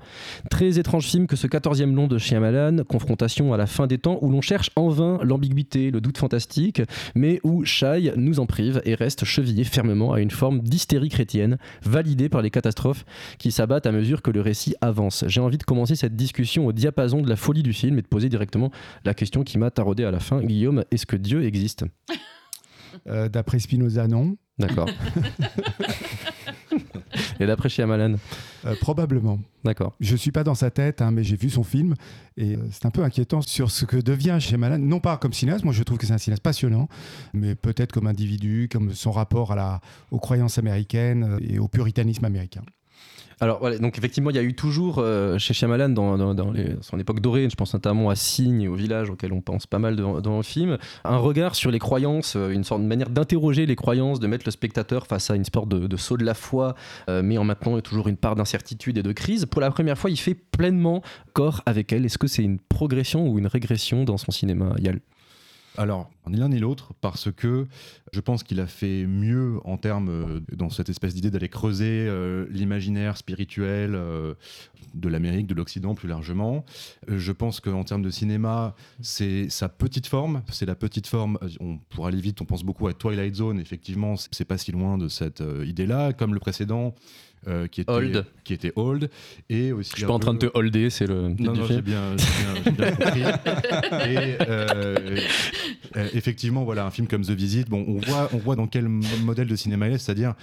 [0.51, 4.19] Très étrange film que ce 14e long de Shyamalan, confrontation à la fin des temps
[4.21, 6.83] où l'on cherche en vain l'ambiguïté, le doute fantastique fantastique,
[7.15, 11.59] mais où Shai nous en prive et reste chevillé fermement à une forme d'hystérie chrétienne,
[11.83, 13.05] validée par les catastrophes
[13.39, 15.25] qui s'abattent à mesure que le récit avance.
[15.29, 18.09] J'ai envie de commencer cette discussion au diapason de la folie du film et de
[18.09, 18.71] poser directement
[19.05, 20.43] la question qui m'a taraudé à la fin.
[20.43, 21.85] Guillaume, est-ce que Dieu existe?
[23.09, 24.37] Euh, D'après Spinoza, non.
[24.59, 24.89] D'accord.
[27.41, 28.17] et d'après Shyamalan?
[28.65, 29.39] Euh, probablement.
[29.65, 29.95] D'accord.
[30.01, 31.95] Je suis pas dans sa tête, hein, mais j'ai vu son film
[32.37, 34.79] et euh, c'est un peu inquiétant sur ce que devient Shyamalan.
[34.79, 36.89] Non pas comme cinéaste, moi je trouve que c'est un cinéaste passionnant,
[37.33, 41.69] mais peut-être comme individu, comme son rapport à la, aux croyances américaines euh, et au
[41.69, 42.63] puritanisme américain.
[43.43, 46.37] Alors donc effectivement, il y a eu toujours euh, chez Shyamalan dans,
[46.81, 49.81] son époque dorée, je pense notamment à Signe et au village auquel on pense pas
[49.81, 53.67] mal dans, le film, un regard sur les croyances, euh, une sorte de manière d'interroger
[53.67, 56.35] les croyances, de mettre le spectateur face à une sorte de, de saut de la
[56.35, 56.77] foi,
[57.09, 59.45] euh, mais en maintenant toujours une part d'incertitude et de crise.
[59.47, 61.03] Pour la première fois, il fait pleinement
[61.33, 62.05] corps avec elle.
[62.05, 65.01] Est-ce que c'est une progression ou une régression dans son cinéma Yal?
[65.79, 67.67] Alors, ni l'un ni l'autre, parce que
[68.13, 72.07] je pense qu'il a fait mieux en termes, euh, dans cette espèce d'idée d'aller creuser
[72.09, 74.35] euh, l'imaginaire spirituel euh,
[74.95, 76.67] de l'Amérique, de l'Occident plus largement.
[77.09, 81.39] Je pense qu'en termes de cinéma, c'est sa petite forme, c'est la petite forme,
[81.89, 85.09] pour aller vite, on pense beaucoup à Twilight Zone, effectivement, c'est pas si loin de
[85.09, 86.95] cette idée-là, comme le précédent.
[87.49, 88.25] Euh, qui, était, Old.
[88.45, 89.11] qui était old
[89.51, 91.55] et aussi Je suis pas en train de te holder, c'est le non, du non,
[91.67, 91.69] film.
[91.69, 92.17] j'ai bien,
[92.65, 93.21] compris.
[93.21, 95.19] Et euh,
[95.97, 98.89] euh, effectivement, voilà, un film comme The Visit, bon, on voit, on voit dans quel
[98.89, 100.35] mo- modèle de cinéma il est, c'est-à-dire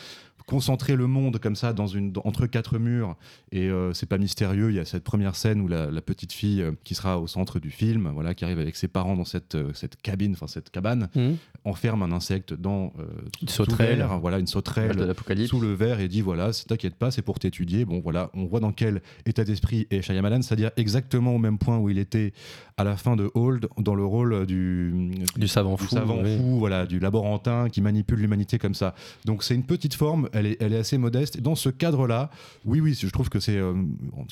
[0.49, 3.15] concentrer le monde comme ça dans une, entre quatre murs
[3.51, 4.71] et euh, c'est pas mystérieux.
[4.71, 7.27] Il y a cette première scène où la, la petite fille euh, qui sera au
[7.27, 10.47] centre du film, voilà, qui arrive avec ses parents dans cette, euh, cette cabine, enfin
[10.47, 11.37] cette cabane, Mhm.
[11.65, 13.03] enferme un insecte dans euh,
[13.43, 13.97] Une sauterelle.
[13.99, 17.37] verre, voilà, une sauterelle de sous le verre et dit voilà, t'inquiète pas, c'est pour
[17.37, 17.85] t'étudier.
[17.85, 21.77] Bon voilà, on voit dans quel état d'esprit est Shyamalan, c'est-à-dire exactement au même point
[21.77, 22.33] où il était
[22.77, 25.89] à la fin de Hold dans le rôle du, Du savant du fou.
[25.95, 26.37] savant oui.
[26.37, 28.95] fou, voilà, du laborantin qui manipule l'humanité comme ça.
[29.25, 31.39] Donc c'est une petite forme, elle est, assez modeste.
[31.39, 32.29] Dans ce cadre-là,
[32.65, 33.73] oui, oui, je trouve que c'est euh,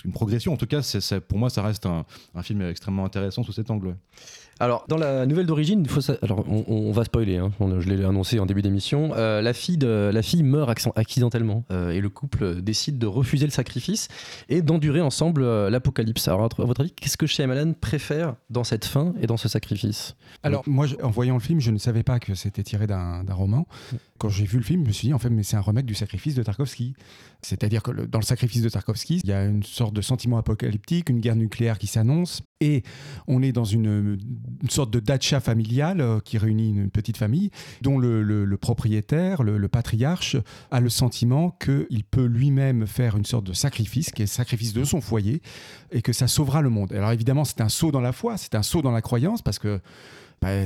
[0.06, 0.54] une progression.
[0.54, 0.82] En tout cas,
[1.28, 2.06] pour moi, ça reste un
[2.44, 3.96] film extrêmement intéressant sous cet angle.
[4.60, 5.86] Alors, dans la nouvelle d'origine,
[6.22, 9.12] alors on, va spoiler, hein, je l'ai annoncé en début d'émission.
[9.16, 14.08] euh, la, fille meurt accidentellement euh, et le couple décide de refuser le sacrifice
[14.50, 16.28] et d'endurer ensemble euh, l'apocalypse.
[16.28, 20.16] Alors, à votre avis, qu'est-ce que Shyamalan préfère dans cette fin et dans ce sacrifice?
[20.42, 23.68] Alors, moi, en voyant le film, je ne savais pas que c'était tiré d'un roman.
[24.18, 25.86] Quand j'ai vu le film, je me suis dit, en fait, mais c'est un remake
[25.86, 26.96] du sacrifice de Tarkovsky.
[27.44, 31.10] C'est-à-dire que dans le sacrifice de Tarkovsky, il y a une sorte de sentiment apocalyptique,
[31.10, 32.84] une guerre nucléaire qui s'annonce, et
[33.28, 34.18] on est dans une,
[34.70, 39.68] sorte de dacha familiale euh, qui réunit une petite famille, dont le propriétaire, le, le
[39.68, 40.38] patriarche,
[40.72, 44.74] a le sentiment qu'il peut lui-même faire une sorte de sacrifice, qui est le sacrifice
[44.74, 45.42] de son foyer,
[45.92, 46.94] et que ça sauvera le monde.
[46.94, 49.60] Alors évidemment, c'est un saut dans la foi, c'est un saut dans la croyance, parce
[49.60, 49.80] que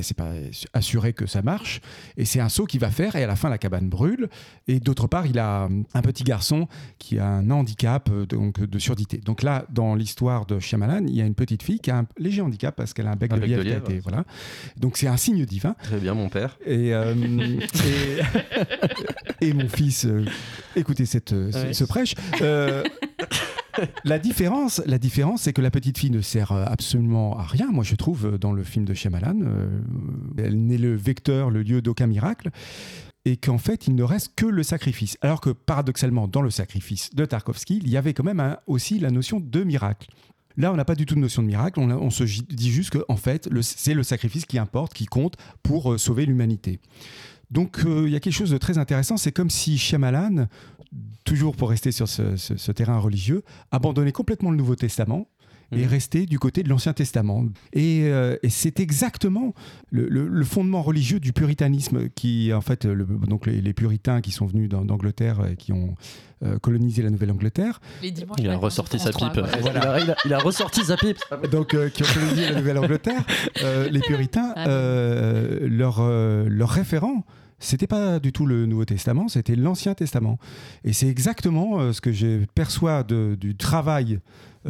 [0.02, 0.30] c'est pas
[0.74, 1.80] assuré que ça marche.
[2.16, 4.28] Et c'est un saut qu'il va faire, et à la fin, la cabane brûle.
[4.68, 8.78] Et d'autre part, il a un petit garçon qui a un handicap euh, donc, de
[8.78, 9.18] surdité.
[9.18, 12.06] Donc là, dans l'histoire de Shyamalan, il y a une petite fille qui a un
[12.18, 13.90] léger handicap parce qu'elle a un bec Un de bec de lièvre qui a lièvre,
[13.90, 14.24] été- voilà.
[14.78, 15.74] Donc c'est un signe divin.
[15.82, 16.56] Très bien, mon père.
[16.64, 17.14] Et, euh,
[19.40, 20.24] et, et mon fils, euh,
[20.76, 21.72] écoutez cette, ce- Ouais.
[21.72, 22.14] ce prêche.
[22.40, 22.82] Euh,
[24.04, 27.70] la différence, la différence, c'est que la petite fille ne sert euh, absolument à rien.
[27.70, 29.80] Moi, je trouve euh, dans le film de Shyamalan, euh,
[30.38, 32.50] elle n'est le vecteur, le lieu d'aucun miracle.
[33.24, 35.16] Et qu'en fait, il ne reste que le sacrifice.
[35.20, 38.98] Alors que paradoxalement, dans le sacrifice de Tarkovsky, il y avait quand même un- aussi
[38.98, 40.10] la notion de miracle.
[40.56, 41.78] Là, on n'a pas du tout de notion de miracle.
[41.78, 45.98] On, se dit juste que, en fait, c'est le sacrifice qui importe, qui compte pour
[45.98, 46.78] sauver l'humanité.
[47.52, 49.16] Donc, euh, il y a quelque chose de très intéressant.
[49.16, 50.46] C'est comme si Shyamalan,
[51.24, 55.28] toujours pour rester sur ce, ce- ce terrain religieux, abandonnait complètement le Nouveau Testament
[55.74, 55.86] et Mhm.
[55.88, 57.46] restait du côté de l'Ancien Testament.
[57.72, 59.54] Et, euh, et c'est exactement
[59.90, 64.20] le, le- le fondement religieux du puritanisme qui, en fait, le- donc les, les puritains
[64.20, 65.94] qui sont venus d'An- d'Angleterre et qui ont
[66.44, 69.18] euh, colonisé la Nouvelle-Angleterre, Il a ressorti sa pipe.
[69.18, 69.48] 3, quoi.
[69.60, 71.18] Il, a, il ressorti sa pipe.
[71.52, 73.24] donc euh, qui ont colonisé la Nouvelle-Angleterre,
[73.62, 75.58] euh, les puritains, Ah euh,
[76.00, 77.24] euh, leur référent,
[77.62, 80.38] c'était pas du tout le Nouveau Testament, c'était l'Ancien Testament.
[80.84, 84.20] Et c'est exactement euh, ce que je perçois du travail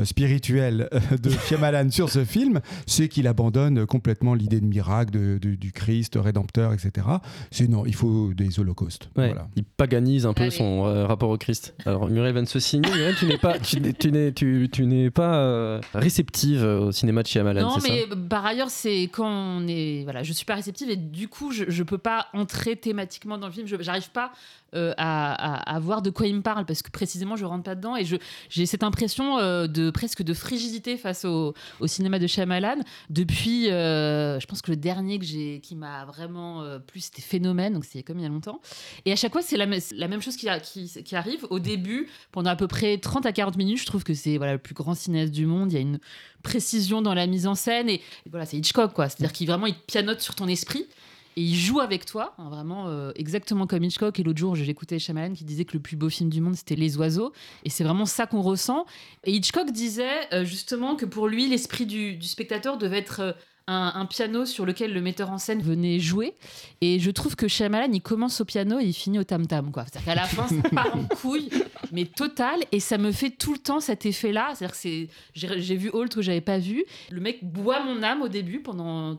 [0.04, 5.38] spirituel euh, de Shyamalan sur ce film, c'est qu'il abandonne complètement l'idée de miracle, de-
[5.38, 7.06] de- du Christ rédempteur, etc.
[7.50, 9.08] C'est non, il faut des holocaustes.
[9.16, 9.48] Ouais, Voilà.
[9.56, 10.50] Il paganise un peu Allez.
[10.50, 11.74] son euh, rapport au Christ.
[11.86, 12.88] Alors Muriel vient de se signer.
[12.90, 16.92] Muriel, tu n'es pas, tu n'es, tu n'es, tu, tu n'es pas euh, réceptive au
[16.92, 18.16] cinéma de Shyamalan, Non, c'est mais ça?
[18.28, 20.02] par ailleurs, c'est quand on est.
[20.04, 23.46] Voilà, je suis pas réceptive et du coup, je, je peux pas entrer thématiquement dans
[23.48, 23.66] le film.
[23.66, 24.32] Je J'arrive pas
[24.74, 25.32] euh, à,
[25.70, 27.96] à- à voir de quoi il me parle parce que précisément, je rentre pas dedans
[27.96, 28.04] et
[28.48, 31.54] j'ai cette impression euh, de, presque de frigidité face au,
[31.86, 32.76] cinéma de Shyamalan
[33.10, 37.74] depuis, euh, je pense que le dernier que j'ai, qui m'a vraiment plu, c'était Phénomène,
[37.74, 38.60] donc c'était comme il y a longtemps.
[39.04, 41.46] Et à chaque fois, c'est la, me- c'est la même chose qui, arrive.
[41.50, 44.52] Au début, pendant à peu près 30 à 40 minutes, je trouve que c'est voilà,
[44.52, 45.72] le plus grand cinéaste du monde.
[45.72, 45.98] Il y a une
[46.42, 49.08] précision dans la mise en scène et, voilà, c'est Hitchcock quoi.
[49.08, 50.86] C'est-à-dire qu'il vraiment il te pianote sur ton esprit.
[51.36, 54.18] Et il joue avec toi, hein, vraiment euh, exactement comme Hitchcock.
[54.20, 56.76] Et l'autre jour, j'écoutais Shyamalan qui disait que le plus beau film du monde, c'était
[56.76, 57.32] Les Oiseaux.
[57.64, 58.84] Et c'est vraiment ça qu'on ressent.
[59.24, 63.32] Et Hitchcock disait euh, justement que pour lui, l'esprit du, du spectateur devait être euh,
[63.66, 66.34] un, un piano sur lequel le metteur en scène venait jouer.
[66.80, 69.70] Et je trouve que Shyamalan, il commence au piano et il finit au tam-tam.
[69.70, 69.84] quoi.
[69.84, 71.48] C'est-à-dire qu'à la fin, ça part en couille,
[71.92, 72.60] mais total.
[72.72, 74.52] Et ça me fait tout le temps cet effet-là.
[74.54, 75.12] C'est-à-dire que.
[75.34, 76.84] J'ai, j'ai vu Holt que j'avais pas vu.
[77.10, 79.18] Le mec boit mon âme au début pendant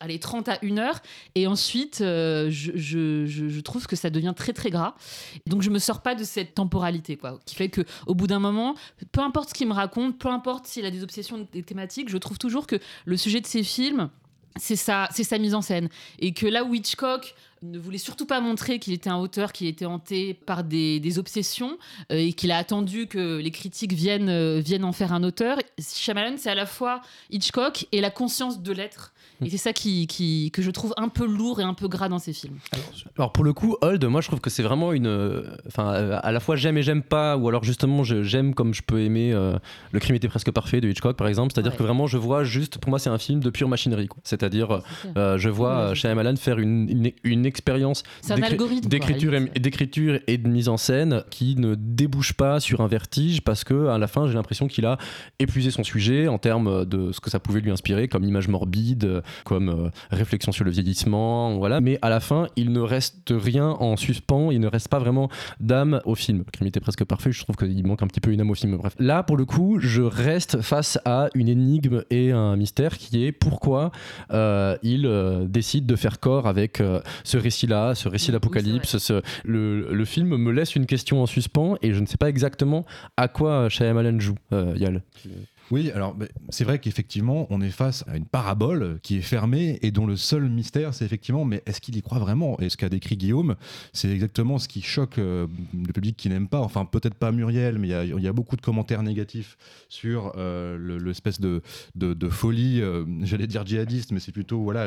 [0.00, 1.00] allez, 30 à 1 heure.
[1.34, 4.94] Et ensuite, euh, je, je- je- trouve que ça devient très très gras.
[5.46, 7.38] Donc je me sors pas de cette temporalité, quoi.
[7.46, 8.74] Qui fait que au bout d'un moment,
[9.12, 12.18] peu importe ce qu'il me raconte, peu importe s'il a des obsessions, des thématiques, je
[12.18, 12.76] trouve toujours que
[13.06, 14.10] le sujet de ses films,
[14.56, 15.88] c'est sa, c'est sa mise en scène.
[16.18, 19.66] Et que là où Hitchcock ne voulait surtout pas montrer qu'il était un auteur qui
[19.66, 21.78] était hanté par des, des obsessions
[22.12, 25.56] euh, et qu'il a attendu que les critiques viennent, euh, viennent en faire un auteur.
[25.80, 29.13] Shyamalan, c'est à la fois Hitchcock et la conscience de l'être.
[29.42, 32.08] Et c'est ça qui, qui- que je trouve un peu lourd et un peu gras
[32.08, 32.54] dans ses films.
[33.18, 36.18] Alors pour le coup, Hold, moi je trouve que c'est vraiment une, euh, enfin euh,
[36.22, 39.00] à la fois j'aime et j'aime pas, ou alors justement je- j'aime comme je peux
[39.00, 39.58] aimer euh,
[39.92, 41.78] Le crime était presque parfait de Hitchcock par exemple, c'est-à-dire Ouais.
[41.78, 44.80] que vraiment je vois juste, pour moi c'est un film de pure machinerie, c'est-à-dire
[45.16, 48.02] euh, je vois Ouais, Shyamalan faire une, une, une expérience
[48.86, 53.40] d'écriture et, d'écriture et de mise en scène qui ne débouche pas sur un vertige
[53.42, 54.98] parce que à la fin j'ai l'impression qu'il a
[55.38, 59.22] épuisé son sujet en termes de ce que ça pouvait lui inspirer comme image morbide,
[59.44, 61.80] comme euh, réflexion sur le vieillissement, voilà.
[61.80, 65.28] Mais à la fin il ne reste rien en suspens, il ne reste pas vraiment
[65.60, 66.38] d'âme au film.
[66.38, 68.54] Le crime était presque parfait, je trouve qu'il manque un petit peu une âme au
[68.54, 68.76] film.
[68.76, 73.24] Bref, là pour le coup je reste face à une énigme et un mystère qui
[73.24, 73.90] est pourquoi
[74.32, 78.98] euh, il euh, décide de faire corps avec euh, ce récit-là, ce récit d'apocalypse.
[78.98, 82.28] ce- le, le film me laisse une question en suspens et je ne sais pas
[82.28, 82.84] exactement
[83.16, 85.02] à quoi Shyamalan joue, euh, Yal.
[85.70, 86.14] Oui, alors
[86.50, 90.16] c'est vrai qu'effectivement, on est face à une parabole qui est fermée et dont le
[90.16, 92.58] seul mystère, c'est effectivement, mais est-ce qu'il y croit vraiment?
[92.60, 93.56] Et ce qu'a décrit Guillaume,
[93.94, 96.60] c'est exactement ce qui choque euh, le public qui n'aime pas.
[96.60, 99.56] Enfin, peut-être pas Muriel, mais il y a- beaucoup de commentaires négatifs
[99.88, 101.62] sur euh, le- l'espèce de,
[102.28, 104.86] folie, euh, j'allais dire djihadiste, mais c'est plutôt voilà,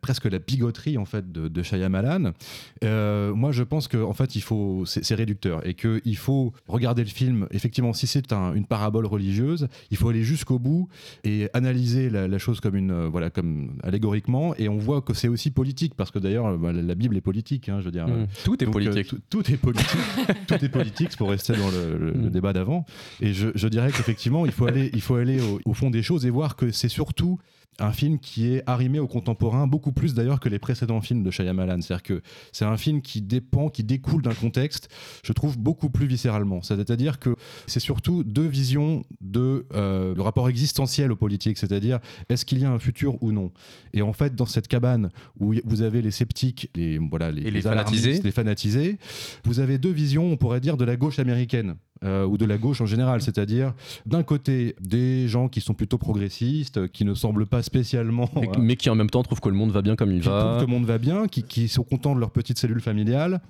[0.00, 2.32] presque la bigoterie en fait de, de Shyamalan.
[2.82, 7.10] Moi, je pense que en fait, il faut, c'est réducteur et qu'il faut regarder le
[7.10, 7.46] film.
[7.52, 10.88] Effectivement, si c'est un- une parabole religieuse, il faut aller jusqu'au bout
[11.24, 14.54] et analyser la, la chose comme une, euh, voilà, comme allégoriquement.
[14.56, 17.20] Et on voit que c'est aussi politique parce que d'ailleurs, euh, bah, la, Bible est
[17.20, 17.68] politique.
[17.68, 18.08] hein, je veux dire.
[18.08, 18.26] Mm.
[18.44, 19.14] Tout est Donc, euh, politique.
[19.30, 19.86] tout, est politique.
[20.46, 22.30] tout est politique, pour rester dans le, le- le Mm.
[22.30, 22.84] débat d'avant.
[23.20, 26.02] Et je, je dirais qu'effectivement, il faut aller, il faut aller au, au fond des
[26.02, 27.38] choses et voir que c'est surtout
[27.78, 31.30] un film qui est arrimé au contemporain, beaucoup plus d'ailleurs que les précédents films de
[31.30, 31.80] Shyamalan.
[31.80, 34.88] C'est-à-dire que c'est un film qui dépend, qui découle d'un contexte,
[35.22, 36.62] je trouve, beaucoup plus viscéralement.
[36.62, 37.36] C'est-à-dire que
[37.66, 42.64] c'est surtout deux visions de euh, le rapport existentiel aux politiques, c'est-à-dire est-ce qu'il y
[42.64, 43.52] a un futur ou non?
[43.92, 48.20] Et en fait, dans cette cabane où vous avez les sceptiques, les, voilà, les, fanatisés.
[48.22, 48.98] les fanatisés,
[49.44, 51.76] vous avez deux visions, on pourrait dire, de la gauche américaine.
[52.04, 53.74] Euh, ou de la gauche en général, c'est-à-dire
[54.06, 58.52] d'un côté des gens qui sont plutôt progressistes, qui ne semblent pas spécialement Mais, euh,
[58.60, 60.38] mais qui en même temps trouvent que le monde va bien comme il qui trouvent
[60.38, 60.56] va.
[60.60, 63.40] que le monde va bien, qui, qui sont contents de leur petite cellule familiale,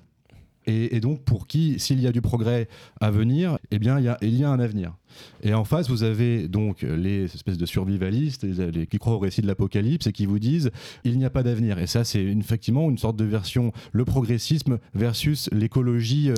[0.65, 2.67] et, et donc pour qui, s'il y a du progrès
[3.01, 4.93] à venir, eh bien il y a, il y a un avenir.
[5.43, 9.19] Et en face, vous avez donc les espèces de survivalistes les- les- qui croient au
[9.19, 10.71] récit de l'apocalypse et qui vous disent
[11.03, 11.79] il n'y a pas d'avenir.
[11.79, 16.35] Et ça, c'est effectivement une sorte de version, le progressisme versus l'écologie euh,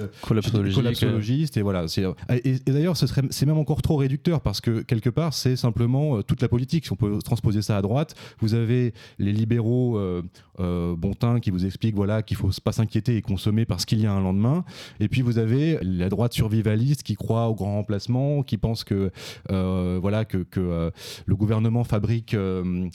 [0.81, 1.57] collapsologiste.
[1.57, 1.87] Et voilà.
[1.87, 5.33] c'est- Et, et d'ailleurs, ce serait, c'est même encore trop réducteur parce que quelque part,
[5.33, 6.85] c'est simplement euh, toute la politique.
[6.85, 10.21] Si on peut transposer ça à droite, vous avez les libéraux euh,
[10.59, 14.05] euh, bontins qui vous expliquent voilà qu'il faut pas s'inquiéter et consommer parce qu'il y
[14.05, 14.63] a un lendemain.
[14.99, 19.11] Et puis vous avez la droite survivaliste qui croit au grand remplacement, qui pense que
[19.51, 20.91] euh, voilà que, que, euh,
[21.25, 22.87] le gouvernement fabrique, euh,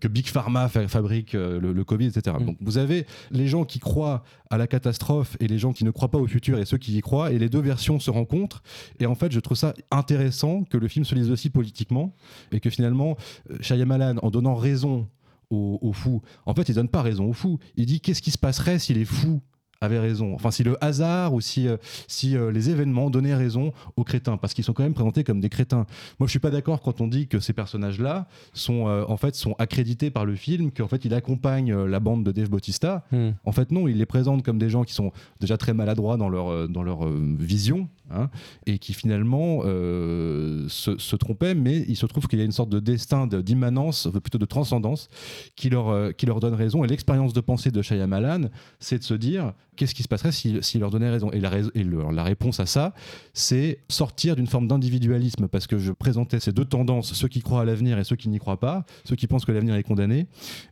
[0.00, 2.36] que Big Pharma fa- fabrique le, le Covid, etc.
[2.38, 2.44] Mm.
[2.46, 5.90] Donc vous avez les gens qui croient à la catastrophe et les gens qui ne
[5.90, 8.62] croient pas au futur et ceux qui y croient, et les deux versions se rencontrent.
[9.00, 12.14] Et en fait, je trouve ça intéressant que le film se lise aussi politiquement
[12.52, 13.16] et que finalement,
[13.60, 15.08] Shyamalan, en donnant raison
[15.50, 17.58] aux, aux fous, en fait, il donne pas raison aux fous.
[17.76, 19.40] Il dit qu'est-ce qui se passerait si les fous
[19.80, 20.34] avaient raison.
[20.34, 21.76] Enfin, si le hasard ou si, euh,
[22.08, 25.40] si euh, les événements donnaient raison aux crétins, parce qu'ils sont quand même présentés comme
[25.40, 25.86] des crétins.
[26.18, 29.34] Moi, je suis pas d'accord quand on dit que ces personnages-là sont euh, en fait
[29.34, 33.04] sont accrédités par le film, qu'en fait il accompagne la bande de Dave Bautista.
[33.12, 33.30] Hmm.
[33.44, 36.28] En fait, non, il les présente comme des gens qui sont déjà très maladroits dans
[36.28, 38.30] leur, dans leur vision hein,
[38.66, 42.52] et qui finalement euh, se, se trompaient, mais il se trouve qu'il y a une
[42.52, 45.08] sorte de destin de- d'immanence, plutôt de transcendance,
[45.54, 46.84] qui leur, euh, qui leur donne raison.
[46.84, 48.48] Et l'expérience de pensée de Shyamalan,
[48.80, 51.30] c'est de se dire qu'est-ce qui se passerait s'il s'il leur donnait raison?
[51.32, 52.94] Et, la, réponse à ça,
[53.34, 57.60] c'est sortir d'une forme d'individualisme, parce que je présentais ces deux tendances, ceux qui croient
[57.60, 60.26] à l'avenir et ceux qui n'y croient pas, ceux qui pensent que l'avenir est condamné.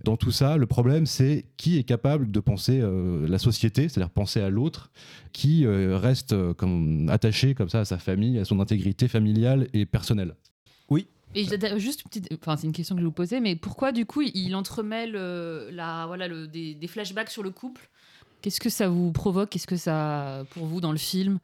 [0.04, 4.10] Dans tout ça, le problème, c'est qui est capable de penser euh, la société, c'est-à-dire
[4.10, 4.90] penser à l'autre,
[5.32, 10.34] qui reste comme, attaché comme ça à sa famille, à son intégrité familiale et personnelle.
[11.36, 13.56] Et j'ai- juste une petite, enfin c'est une question que je vais vous poser, mais
[13.56, 17.88] pourquoi du coup il entremêle euh, la, voilà, le, des, des flashbacks sur le couple?
[18.40, 19.50] Qu'est-ce que ça vous provoque?
[19.50, 21.40] Qu'est-ce que ça, pour vous, dans le film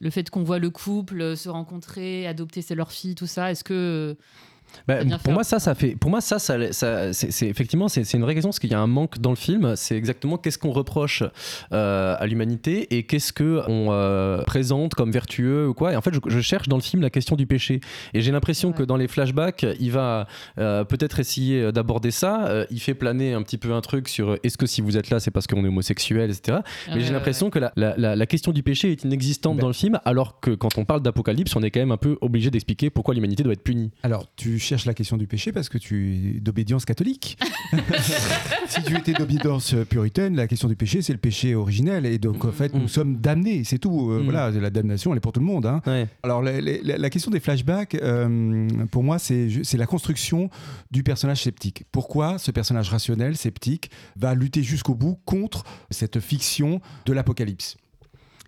[0.00, 3.64] Le fait qu'on voit le couple se rencontrer, adopter c'est leur fille, tout ça, est-ce
[3.64, 4.14] que
[4.86, 7.88] Bah, pour faire- moi ça ça fait pour moi ça ça, ça- c'est c'est- effectivement
[7.88, 9.74] c'est c'est une vraie question parce qu'il y a un manque dans le film.
[9.76, 11.22] C'est exactement qu'est-ce qu'on reproche
[11.72, 15.92] euh, à l'humanité et qu'est-ce que on euh, présente comme vertueux ou quoi.
[15.92, 17.80] Et en fait je, je cherche dans le film la question du péché.
[18.14, 18.74] Et j'ai l'impression Ouais.
[18.74, 20.26] que dans les flashbacks il va
[20.58, 22.46] euh, peut-être essayer d'aborder ça.
[22.48, 25.10] Euh, il fait planer un petit peu un truc sur est-ce que si vous êtes
[25.10, 26.58] là c'est parce qu'on est homosexuel etc
[26.94, 29.62] mais j'ai l'impression que la, la- la- la question du péché est inexistante Ben.
[29.62, 32.16] dans le film alors que quand on parle d'apocalypse on est quand même un peu
[32.20, 33.90] obligé d'expliquer pourquoi l'humanité doit être punie.
[34.02, 37.38] Alors, tu cherches la question du péché parce que tu es d'obédience catholique.
[38.68, 42.06] si tu étais d'obédience puritaine, la question du péché, c'est le péché originel.
[42.06, 42.78] Et donc, en fait, Mm.
[42.78, 44.10] nous sommes damnés, c'est tout.
[44.10, 44.24] Euh, Mm.
[44.24, 45.66] Voilà, la damnation, elle est pour tout le monde.
[45.66, 45.80] hein.
[45.86, 46.06] ouais.
[46.22, 50.50] Alors, la, la- la question des flashbacks, euh, pour moi, c'est la construction
[50.90, 51.84] du personnage sceptique.
[51.92, 57.76] Pourquoi ce personnage rationnel, sceptique, va lutter jusqu'au bout contre cette fiction de l'apocalypse?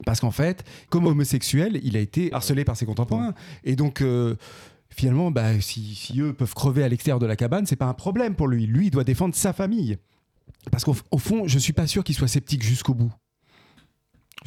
[0.06, 3.34] Parce qu'en fait, comme homosexuel, il a été harcelé par ses contemporains.
[3.64, 4.34] Et donc, euh,
[4.94, 7.94] finalement, bah, si, si eux peuvent crever à l'extérieur de la cabane, c'est pas un
[7.94, 8.66] problème pour lui.
[8.66, 9.98] Lui, il doit défendre sa famille.
[10.70, 13.12] Parce qu'au au fond, je suis pas sûr qu'il soit sceptique jusqu'au bout.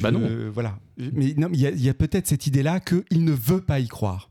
[0.00, 0.20] Bah Je- non.
[0.22, 0.78] euh, voilà.
[0.98, 3.60] Mais non, mais il y a, il y a peut-être cette idée-là qu'il ne veut
[3.60, 4.30] pas y croire.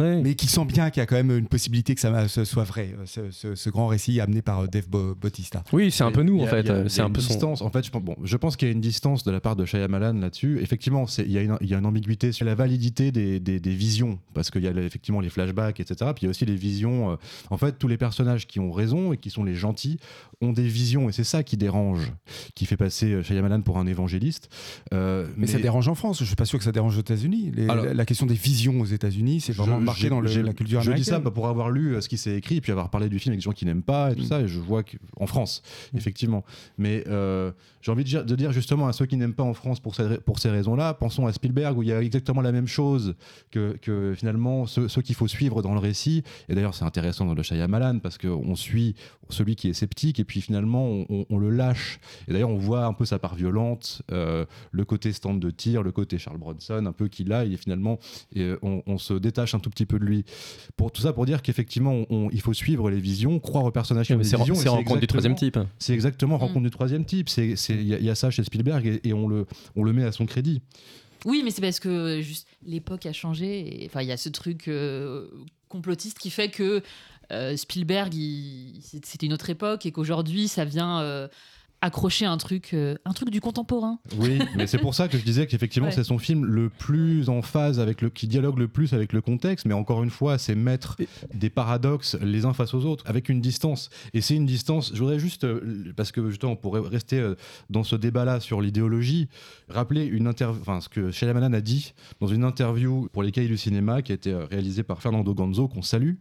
[0.00, 2.94] Mais qu'il sent bien qu'il y a quand même une possibilité que ça soit vrai,
[2.98, 5.62] euh, ce, ce- ce grand récit amené par euh, Dave Bo- Bautista.
[5.72, 6.68] Oui, c'est un peu nous en a- fait.
[6.70, 7.28] euh, C'est un une peu son.
[7.34, 7.62] distance.
[7.62, 9.56] En fait, je pense, bon, je pense qu'il y a une distance de la part
[9.56, 10.58] de Shyamalan là-dessus.
[10.60, 13.60] Effectivement, il y, a une- il y a une ambiguïté sur la validité des, des-
[13.60, 15.96] des visions, parce qu'il y a effectivement les flashbacks, etc.
[16.14, 17.10] Puis il y a aussi les visions.
[17.12, 17.16] euh,
[17.50, 19.98] en fait, tous les personnages qui ont raison et qui sont les gentils
[20.40, 22.12] ont des visions, et c'est ça qui dérange,
[22.54, 24.48] qui fait passer Shyamalan pour un évangéliste.
[24.94, 27.52] Euh, Mais, ça dérange en France, je suis pas sûr que ça dérange aux États-Unis.
[27.56, 30.42] La, la question des visions aux États-Unis, c'est vraiment Je- marqué j'ai- dans le- j'ai-
[30.42, 32.60] la culture Je dis ça bah, pour avoir lu euh, ce qui s'est écrit et
[32.60, 34.26] puis avoir parlé du film avec des gens qui n'aiment pas et tout Mm.
[34.26, 34.40] ça.
[34.40, 35.96] Et je vois qu'en France, Mm.
[35.98, 36.44] effectivement.
[36.78, 37.50] Mais euh,
[37.82, 39.94] j'ai envie de dire, de dire justement à ceux qui n'aiment pas en France pour,
[39.94, 43.14] ces- pour ces raisons-là, pensons à Spielberg où il y a exactement la même chose
[43.50, 46.22] que, que finalement ceux, ceux qu'il faut suivre dans le récit.
[46.48, 48.94] Et d'ailleurs, c'est intéressant dans le Shyamalan parce qu'on suit
[49.30, 52.00] celui qui est sceptique et puis finalement on, on- on le lâche.
[52.28, 55.82] Et d'ailleurs, on voit un peu sa part violente, euh, le côté stand de tir,
[55.82, 57.44] le côté Charles Bronson, un peu qu'il a.
[57.44, 57.98] Et finalement,
[58.34, 60.24] et, on, on se détache un tout petit peu de lui.
[60.76, 63.70] Pour tout ça, pour dire qu'effectivement, on- on- il faut suivre les visions, croire aux
[63.70, 64.54] personnages qui ont Mais des C'est visions.
[64.54, 65.58] c'est rencontre du exactement- troisième type.
[65.78, 66.40] C'est exactement Mm.
[66.40, 67.28] rencontre du troisième type.
[67.36, 67.44] Il
[67.88, 70.04] y, a- il y a ça chez Spielberg et, et on, le, on le met
[70.04, 70.60] à son crédit.
[71.24, 73.82] Oui, mais c'est parce que juste l'époque a changé.
[73.86, 75.26] Enfin, il y a ce truc euh,
[75.68, 76.80] complotiste qui fait que
[77.32, 78.14] euh, Spielberg,
[78.82, 81.28] c'était une autre époque et qu'aujourd'hui, ça vient euh,
[81.80, 83.98] accrocher un truc, euh, un truc du contemporain.
[84.18, 85.94] Oui, mais c'est pour ça que je disais qu'effectivement, Ouais.
[85.94, 88.10] c'est son film le plus en phase avec le.
[88.10, 90.96] qui dialogue le plus avec le contexte, mais encore une fois, c'est mettre
[91.32, 93.90] des paradoxes les uns face aux autres, avec une distance.
[94.12, 94.90] Et c'est une distance.
[94.92, 97.34] Je voudrais juste, euh, parce que justement, on pourrait rester euh,
[97.70, 99.28] dans ce débat-là sur l'idéologie,
[99.68, 103.48] rappeler une interview, enfin, ce que Shyamalan a dit dans une interview pour les cahiers
[103.48, 106.14] du cinéma qui a été réalisée par Fernando Ganzo, qu'on salue.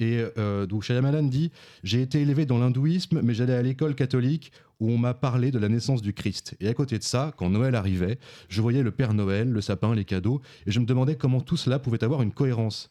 [0.00, 1.50] Et euh, donc Shyamalan dit
[1.84, 5.60] J'ai été élevé dans l'hindouisme, mais j'allais à l'école catholique où on m'a parlé de
[5.60, 6.56] la naissance du Christ.
[6.58, 8.18] Et à côté de ça, quand Noël arrivait,
[8.48, 11.56] je voyais le Père Noël, le sapin, les cadeaux, et je me demandais comment tout
[11.56, 12.90] cela pouvait avoir une cohérence.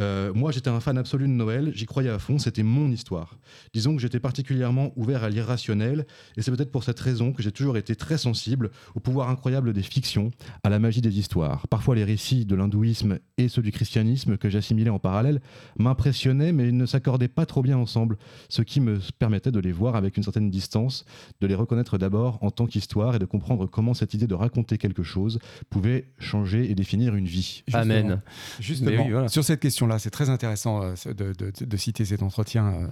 [0.00, 3.38] Euh, moi, j'étais un fan absolu de Noël, j'y croyais à fond, c'était mon histoire.
[3.72, 7.52] Disons que j'étais particulièrement ouvert à l'irrationnel, et c'est peut-être pour cette raison que j'ai
[7.52, 10.30] toujours été très sensible au pouvoir incroyable des fictions,
[10.64, 11.68] à la magie des histoires.
[11.68, 15.40] Parfois, les récits de l'hindouisme et ceux du christianisme que j'assimilais en parallèle
[15.78, 18.16] m'impressionnaient, mais ils ne s'accordaient pas trop bien ensemble,
[18.48, 21.04] ce qui me permettait de les voir avec une certaine distance,
[21.40, 24.78] de les reconnaître d'abord en tant qu'histoire et de comprendre comment cette idée de raconter
[24.78, 25.38] quelque chose
[25.70, 27.62] pouvait changer et définir une vie.
[27.72, 28.20] Amen.
[28.60, 29.28] Justement, Mais oui, voilà.
[29.28, 32.86] sur cette question-là, c'est très intéressant euh, de, de- de citer cet entretien euh,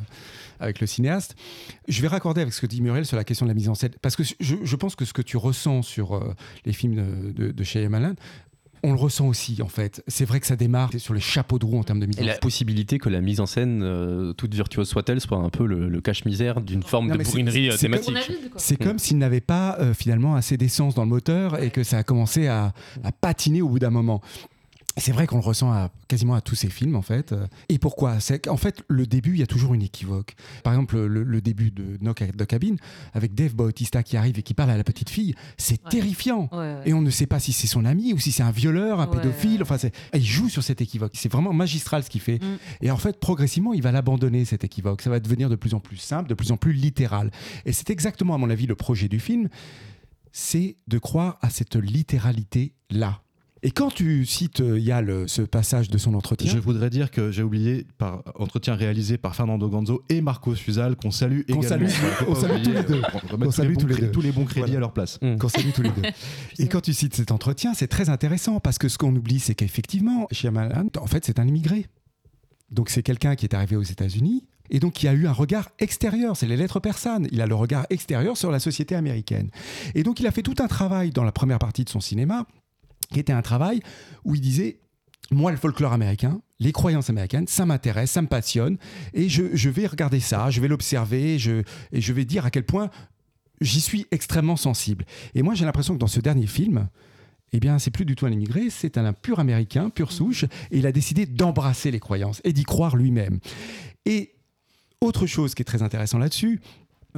[0.60, 1.34] avec le cinéaste.
[1.88, 3.74] Je vais raccorder avec ce que dit Muriel sur la question de la mise en
[3.74, 6.96] scène, parce que je, je pense que ce que tu ressens sur euh, les films
[6.96, 8.14] de, de, de Shyamalan,
[8.84, 10.02] on le ressent aussi en fait.
[10.08, 12.22] C'est vrai que ça démarre sur les chapeaux de roue en termes de mise Et
[12.24, 15.66] en la possibilité que la mise en scène, euh, toute virtuose soit-elle, soit un peu
[15.66, 18.16] le, le cache-misère d'une forme Non, de bourrinerie thématique.
[18.56, 21.98] C'est comme s'il n'avait pas euh, finalement assez d'essence dans le moteur et que ça
[21.98, 22.72] a commencé à,
[23.04, 24.20] à patiner au bout d'un moment.
[24.96, 27.34] C'est vrai qu'on le ressent à, quasiment à tous ces films en fait.
[27.68, 30.34] Et pourquoi C'est qu'en fait le début il y a toujours une équivoque.
[30.64, 32.76] Par exemple le, le début de Knock at the Cabin
[33.14, 35.90] avec Dave Bautista qui arrive et qui parle à la petite fille, c'est Ouais.
[35.90, 36.48] terrifiant.
[36.52, 36.82] Ouais, ouais.
[36.84, 39.06] Et on ne sait pas si c'est son ami ou si c'est un violeur, un
[39.06, 39.62] pédophile.
[39.62, 39.76] Enfin,
[40.14, 41.12] il joue sur cet équivoque.
[41.14, 42.38] C'est vraiment magistral ce qu'il fait.
[42.42, 42.58] Mm.
[42.82, 45.02] Et en fait, progressivement, il va l'abandonner cet équivoque.
[45.02, 47.30] Ça va devenir de plus en plus simple, de plus en plus littéral.
[47.64, 49.48] Et c'est exactement, à mon avis, le projet du film.
[50.32, 53.22] C'est de croire à cette littéralité là.
[53.64, 56.50] Et quand tu cites, euh, il y a le- ce passage de son entretien.
[56.50, 60.96] Je voudrais dire que j'ai oublié par entretien réalisé par Fernando Ganzo et Marco Suzal
[60.96, 61.88] qu'on salue Qu'on également.
[61.88, 63.02] salue, on salue tous les deux.
[63.14, 64.10] on remet On salue tous les deux.
[64.10, 64.76] tous les bons crédits Voilà.
[64.78, 65.20] à leur place.
[65.22, 65.36] Mm.
[65.38, 66.02] qu'on salue tous les deux.
[66.58, 69.54] Et quand tu cites cet entretien, c'est très intéressant parce que ce qu'on oublie, c'est
[69.54, 71.86] qu'effectivement, Shyamalan, en fait, c'est un immigré.
[72.70, 75.68] Donc c'est quelqu'un qui est arrivé aux États-Unis et donc qui a eu un regard
[75.78, 76.36] extérieur.
[76.36, 77.28] C'est les lettres persanes.
[77.30, 79.50] Il a le regard extérieur sur la société américaine.
[79.94, 82.46] Et donc il a fait tout un travail dans la première partie de son cinéma
[83.12, 83.80] qui était un travail
[84.24, 84.78] où il disait
[85.30, 88.76] moi, le folklore américain, les croyances américaines, ça m'intéresse, ça me passionne,
[89.14, 92.64] et je, vais regarder ça, je vais l'observer, je, et je vais dire à quel
[92.64, 92.90] point
[93.60, 95.04] j'y suis extrêmement sensible.
[95.34, 96.88] Et moi, j'ai l'impression que dans ce dernier film,
[97.52, 100.78] eh bien, c'est plus du tout un immigré, c'est un pur américain, pure souche, et
[100.78, 103.40] il a décidé d'embrasser les croyances et d'y croire lui-même.
[104.04, 104.34] Et
[105.00, 106.60] autre chose qui est très intéressant là-dessus,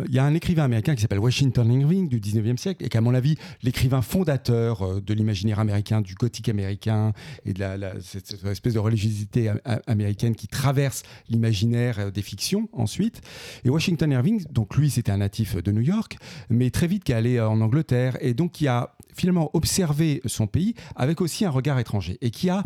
[0.07, 2.97] il y a un écrivain américain qui s'appelle Washington Irving du 19e siècle et qui,
[2.97, 7.13] à mon avis, l'écrivain fondateur euh, de l'imaginaire américain, du gothique américain
[7.45, 9.53] et de la, cette, espèce de religiosité
[9.87, 13.21] américaine qui traverse l'imaginaire euh, des fictions ensuite.
[13.65, 16.17] Et Washington Irving, donc lui, c'était un natif de New York,
[16.51, 20.21] mais très vite qui est allé euh, en Angleterre et donc qui a finalement observé
[20.27, 22.65] son pays avec aussi un regard étranger et qui a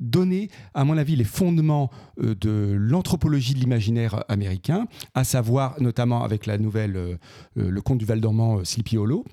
[0.00, 1.90] donné, à mon avis, les fondements
[2.20, 7.16] euh, de l'anthropologie de l'imaginaire américain, à savoir notamment avec la nouvelle euh,
[7.58, 9.24] euh, Le Conte du Val dormant, Sleepy Hollow.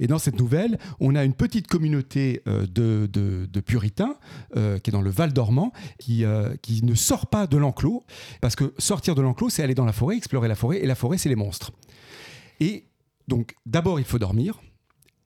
[0.00, 4.14] Et dans cette nouvelle, on a une petite communauté de, de- puritains
[4.54, 6.24] qui est dans le Val dormant, qui,
[6.62, 8.04] qui ne sort pas de l'enclos,
[8.40, 10.94] parce que sortir de l'enclos, c'est aller dans la forêt, explorer la forêt, et la
[10.94, 11.72] forêt, c'est les monstres.
[12.60, 12.84] Et
[13.26, 14.60] donc, d'abord, il faut dormir.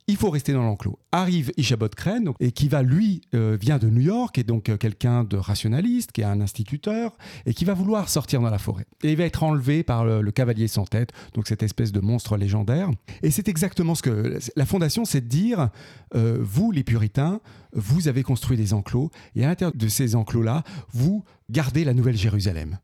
[0.09, 0.99] Il faut rester dans l'enclos.
[1.13, 4.69] Arrive Ishabod Crane, donc, et qui va, lui, euh, vient de New York, et donc
[4.69, 8.59] euh, quelqu'un de rationaliste, qui est un instituteur, et qui va vouloir sortir dans la
[8.59, 8.87] forêt.
[9.05, 12.01] Et il va être enlevé par le, le cavalier sans tête, donc cette espèce de
[12.01, 12.91] monstre légendaire.
[13.23, 15.71] Et c'est exactement ce que la fondation, c'est de dire,
[16.17, 17.41] euh, vous, les puritains,
[17.73, 22.17] vous avez construit des enclos, et à l'intérieur de ces enclos-là, vous gardez la Nouvelle
[22.17, 22.79] Jérusalem.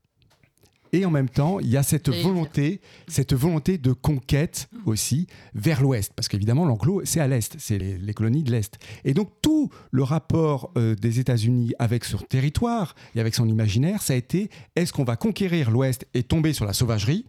[0.92, 5.26] Et en même temps, il y a cette Et- volonté, cette volonté de conquête aussi
[5.54, 8.78] vers l'ouest, parce qu'évidemment l'enclos c'est à l'est, c'est les, les colonies de l'est.
[9.04, 14.00] Et donc tout le rapport euh, des États-Unis avec son territoire et avec son imaginaire,
[14.02, 17.26] ça a été est-ce qu'on va conquérir l'ouest et tomber sur la sauvagerie,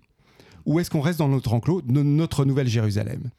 [0.65, 3.29] ou est-ce qu'on reste dans notre enclos, no- notre nouvelle Jérusalem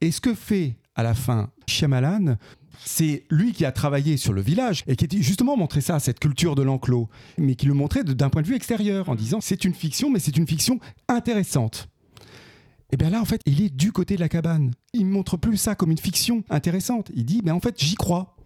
[0.00, 2.36] Et ce que fait à la fin Shyamalan,
[2.84, 6.20] c'est lui qui a travaillé sur le village et qui a justement montré ça, cette
[6.20, 9.64] culture de l'enclos, mais qui le montrait d'un point de vue extérieur, en disant c'est
[9.64, 11.88] une fiction, mais c'est une fiction intéressante.
[12.90, 14.72] Et bien là, en fait, il est du côté de la cabane.
[14.94, 17.10] Il ne montre plus ça comme une fiction intéressante.
[17.14, 18.36] Il dit, mais en fait, j'y crois.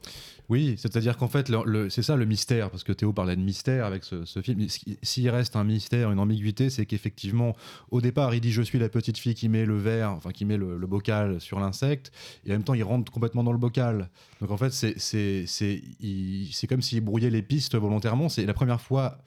[0.49, 1.51] Oui, c'est-à-dire qu'en fait,
[1.89, 4.67] c'est ça le mystère, parce que Théo parlait de mystère avec ce, film.
[5.03, 7.57] S'il reste un mystère, une ambiguïté, c'est qu'effectivement,
[7.91, 10.45] au départ, il dit je suis la petite fille qui met le verre, enfin qui
[10.45, 12.13] met le, le bocal sur l'insecte,
[12.45, 14.11] et en même temps, il rentre complètement dans le bocal.
[14.41, 18.29] Donc en fait, c'est comme s'il brouillait les pistes volontairement.
[18.29, 19.19] C'est la première fois.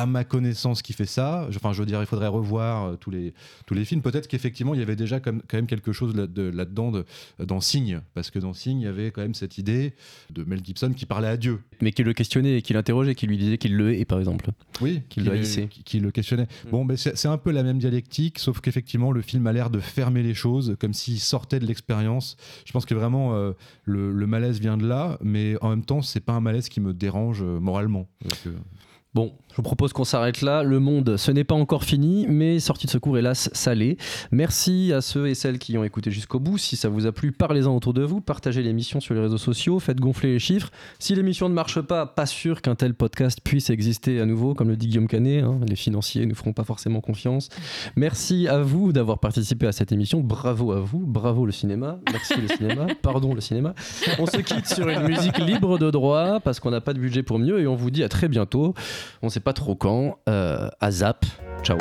[0.00, 3.10] À ma connaissance, qui fait ça, enfin, je veux dire, il faudrait revoir euh, tous
[3.10, 3.34] les
[3.66, 4.00] tous les films.
[4.02, 7.04] Peut-être qu'effectivement, il y avait déjà quand même quelque chose là- de- là-dedans de-
[7.44, 9.94] dans Signe, parce que dans Signe, il y avait quand même cette idée
[10.30, 11.60] de Mel Gibson qui parlait à Dieu.
[11.80, 14.50] Mais qui le questionnait et qui l'interrogeait, qui lui disait qu'il le hait, par exemple.
[14.80, 15.68] Oui, Qu'il qui le haïssait.
[15.68, 16.46] qui- le questionnait.
[16.66, 16.70] Mm.
[16.70, 19.68] Bon, ben c'est c'est un peu la même dialectique, sauf qu'effectivement, le film a l'air
[19.70, 22.36] de fermer les choses, comme s'il sortait de l'expérience.
[22.64, 23.52] Je pense que vraiment, euh,
[23.84, 26.80] le, le malaise vient de là, mais en même temps, c'est pas un malaise qui
[26.80, 28.06] me dérange euh, moralement.
[28.22, 28.50] Parce que-
[29.18, 30.62] Bon, je vous propose qu'on s'arrête là.
[30.62, 33.96] Le monde, ce n'est pas encore fini, mais sortie de secours, hélas, ça l'est.
[34.30, 36.56] Merci à ceux et celles qui ont écouté jusqu'au bout.
[36.56, 38.20] Si ça vous a plu, parlez-en autour de vous.
[38.20, 39.80] Partagez l'émission sur les réseaux sociaux.
[39.80, 40.70] Faites gonfler les chiffres.
[41.00, 44.68] Si l'émission ne marche pas, pas sûr qu'un tel podcast puisse exister à nouveau, comme
[44.68, 45.42] le dit Guillaume Canet.
[45.42, 45.58] hein.
[45.68, 47.48] Les financiers ne feront pas forcément confiance.
[47.96, 50.20] Merci à vous d'avoir participé à cette émission.
[50.20, 51.04] Bravo à vous.
[51.04, 51.98] Bravo le cinéma.
[52.12, 52.86] Merci le cinéma.
[53.02, 53.74] Pardon le cinéma.
[54.20, 57.24] On se quitte sur une musique libre de droit parce qu'on n'a pas de budget
[57.24, 58.74] pour mieux et on vous dit à très bientôt.
[59.22, 60.18] On sait pas trop quand.
[60.28, 61.24] Euh, à Zap.
[61.62, 61.78] Ciao.